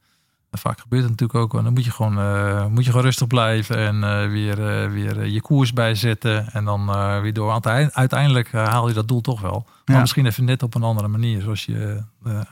En 0.57 0.69
vaak 0.69 0.79
gebeurt 0.79 1.01
het 1.01 1.11
natuurlijk 1.11 1.39
ook. 1.39 1.53
En 1.57 1.63
dan 1.63 1.73
moet 1.73 1.85
je 1.85 1.91
gewoon, 1.91 2.71
moet 2.71 2.83
je 2.83 2.89
gewoon 2.89 3.05
rustig 3.05 3.27
blijven 3.27 3.77
en 3.77 4.29
weer, 4.31 4.55
weer 4.91 5.25
je 5.25 5.41
koers 5.41 5.73
bijzetten. 5.73 6.51
En 6.53 6.65
dan 6.65 6.85
weer 7.21 7.33
door. 7.33 7.47
Want 7.47 7.67
uiteindelijk 7.91 8.51
haal 8.51 8.87
je 8.87 8.93
dat 8.93 9.07
doel 9.07 9.21
toch 9.21 9.41
wel. 9.41 9.65
Maar 9.85 9.95
Ja. 9.95 10.01
misschien 10.01 10.25
even 10.25 10.45
net 10.45 10.63
op 10.63 10.75
een 10.75 10.83
andere 10.83 11.07
manier, 11.07 11.41
zoals 11.41 11.65
je 11.65 12.03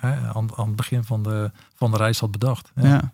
aan, 0.02 0.50
aan 0.56 0.68
het 0.68 0.76
begin 0.76 1.04
van 1.04 1.24
de, 1.24 1.52
van 1.76 1.92
de 1.92 1.98
reis 1.98 2.20
had 2.20 2.32
bedacht. 2.32 2.72
Ja, 2.76 2.88
ja. 2.88 3.14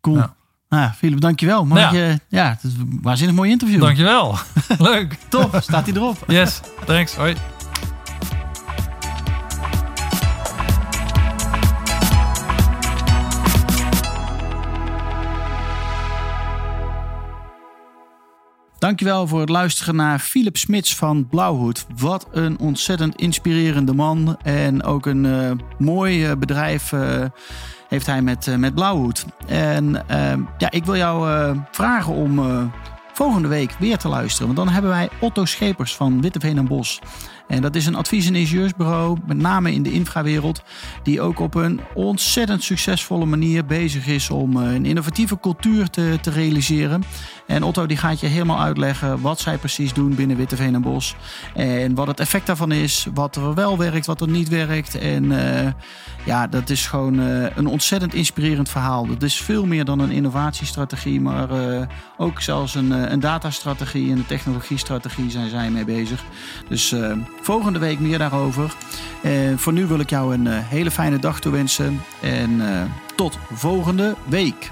cool. 0.00 0.16
Ja. 0.16 0.34
Nou, 0.68 0.90
Philip, 0.92 1.20
dankjewel. 1.20 1.66
Ja. 1.66 1.92
je, 1.92 2.20
ja, 2.28 2.48
het 2.48 2.62
is 2.62 2.74
een 2.76 2.98
waanzinnig 3.02 3.36
mooi 3.36 3.50
interview. 3.50 3.80
Dankjewel. 3.80 4.36
Leuk. 4.78 5.16
Top, 5.28 5.56
staat 5.60 5.86
hij 5.86 5.94
erop. 5.94 6.24
Yes, 6.26 6.60
thanks. 6.84 7.14
Hoi. 7.16 7.36
Dankjewel 18.92 19.26
voor 19.26 19.40
het 19.40 19.48
luisteren 19.48 19.96
naar 19.96 20.18
Philip 20.18 20.56
Smits 20.56 20.96
van 20.96 21.28
Blauwhoed. 21.28 21.86
Wat 21.96 22.26
een 22.30 22.58
ontzettend 22.58 23.16
inspirerende 23.16 23.94
man. 23.94 24.36
En 24.42 24.82
ook 24.82 25.06
een 25.06 25.26
eh, 25.26 25.50
mooi 25.78 26.24
eh, 26.24 26.36
bedrijf 26.36 26.92
eh, 26.92 27.24
heeft 27.88 28.06
hij 28.06 28.22
met, 28.22 28.56
met 28.58 28.74
Blauwhoed. 28.74 29.24
En 29.46 30.04
ja, 30.58 30.70
ik 30.70 30.84
wil 30.84 30.96
jou 30.96 31.56
vragen 31.70 32.12
om 32.12 32.40
volgende 33.12 33.48
week 33.48 33.72
weer 33.78 33.98
te 33.98 34.08
luisteren. 34.08 34.46
Want 34.46 34.58
dan 34.58 34.68
hebben 34.68 34.90
wij 34.90 35.08
Otto 35.20 35.44
Schepers 35.44 35.96
van 35.96 36.20
Witteveen 36.20 36.58
en 36.58 36.66
Bos. 36.66 37.00
En 37.48 37.62
dat 37.62 37.76
is 37.76 37.86
een 37.86 37.94
advies- 37.94 38.26
en 38.26 38.34
ingenieursbureau, 38.34 39.18
met 39.26 39.36
name 39.36 39.72
in 39.72 39.82
de 39.82 39.92
infrawereld, 39.92 40.62
die 41.02 41.20
ook 41.20 41.38
op 41.40 41.54
een 41.54 41.80
ontzettend 41.94 42.62
succesvolle 42.62 43.24
manier 43.26 43.64
bezig 43.64 44.06
is 44.06 44.30
om 44.30 44.56
een 44.56 44.86
innovatieve 44.86 45.40
cultuur 45.40 45.90
te, 45.90 46.18
te 46.20 46.30
realiseren. 46.30 47.02
En 47.46 47.62
Otto 47.62 47.86
die 47.86 47.96
gaat 47.96 48.20
je 48.20 48.26
helemaal 48.26 48.60
uitleggen 48.60 49.20
wat 49.20 49.40
zij 49.40 49.58
precies 49.58 49.92
doen 49.92 50.14
binnen 50.14 50.36
Witteveen 50.36 50.74
en 50.74 50.82
Bos. 50.82 51.14
En 51.54 51.94
wat 51.94 52.06
het 52.06 52.20
effect 52.20 52.46
daarvan 52.46 52.72
is, 52.72 53.06
wat 53.14 53.36
er 53.36 53.54
wel 53.54 53.78
werkt, 53.78 54.06
wat 54.06 54.20
er 54.20 54.28
niet 54.28 54.48
werkt. 54.48 54.98
En 54.98 55.24
uh, 55.24 55.68
ja, 56.24 56.46
dat 56.46 56.70
is 56.70 56.86
gewoon 56.86 57.20
uh, 57.20 57.56
een 57.56 57.66
ontzettend 57.66 58.14
inspirerend 58.14 58.68
verhaal. 58.68 59.06
Dat 59.06 59.22
is 59.22 59.36
veel 59.36 59.66
meer 59.66 59.84
dan 59.84 59.98
een 59.98 60.10
innovatiestrategie, 60.10 61.20
maar 61.20 61.48
ook 62.16 62.40
zelfs 62.40 62.74
een, 62.74 62.90
een 62.90 63.20
datastrategie 63.20 64.10
en 64.10 64.16
een 64.16 64.26
technologiestrategie 64.26 65.30
zijn 65.30 65.50
zij 65.50 65.70
mee 65.70 65.84
bezig. 65.84 66.24
Dus 66.68 66.94
volgende 67.42 67.78
week 67.78 67.98
meer 67.98 68.18
daarover. 68.18 68.74
voor 69.56 69.72
nu 69.72 69.86
wil 69.86 70.00
ik 70.00 70.10
jou 70.10 70.34
een 70.34 70.46
hele 70.46 70.90
fijne 70.90 71.18
dag 71.18 71.40
toewensen 71.40 72.00
en 72.20 72.62
tot 73.14 73.38
volgende 73.52 74.14
week. 74.28 74.70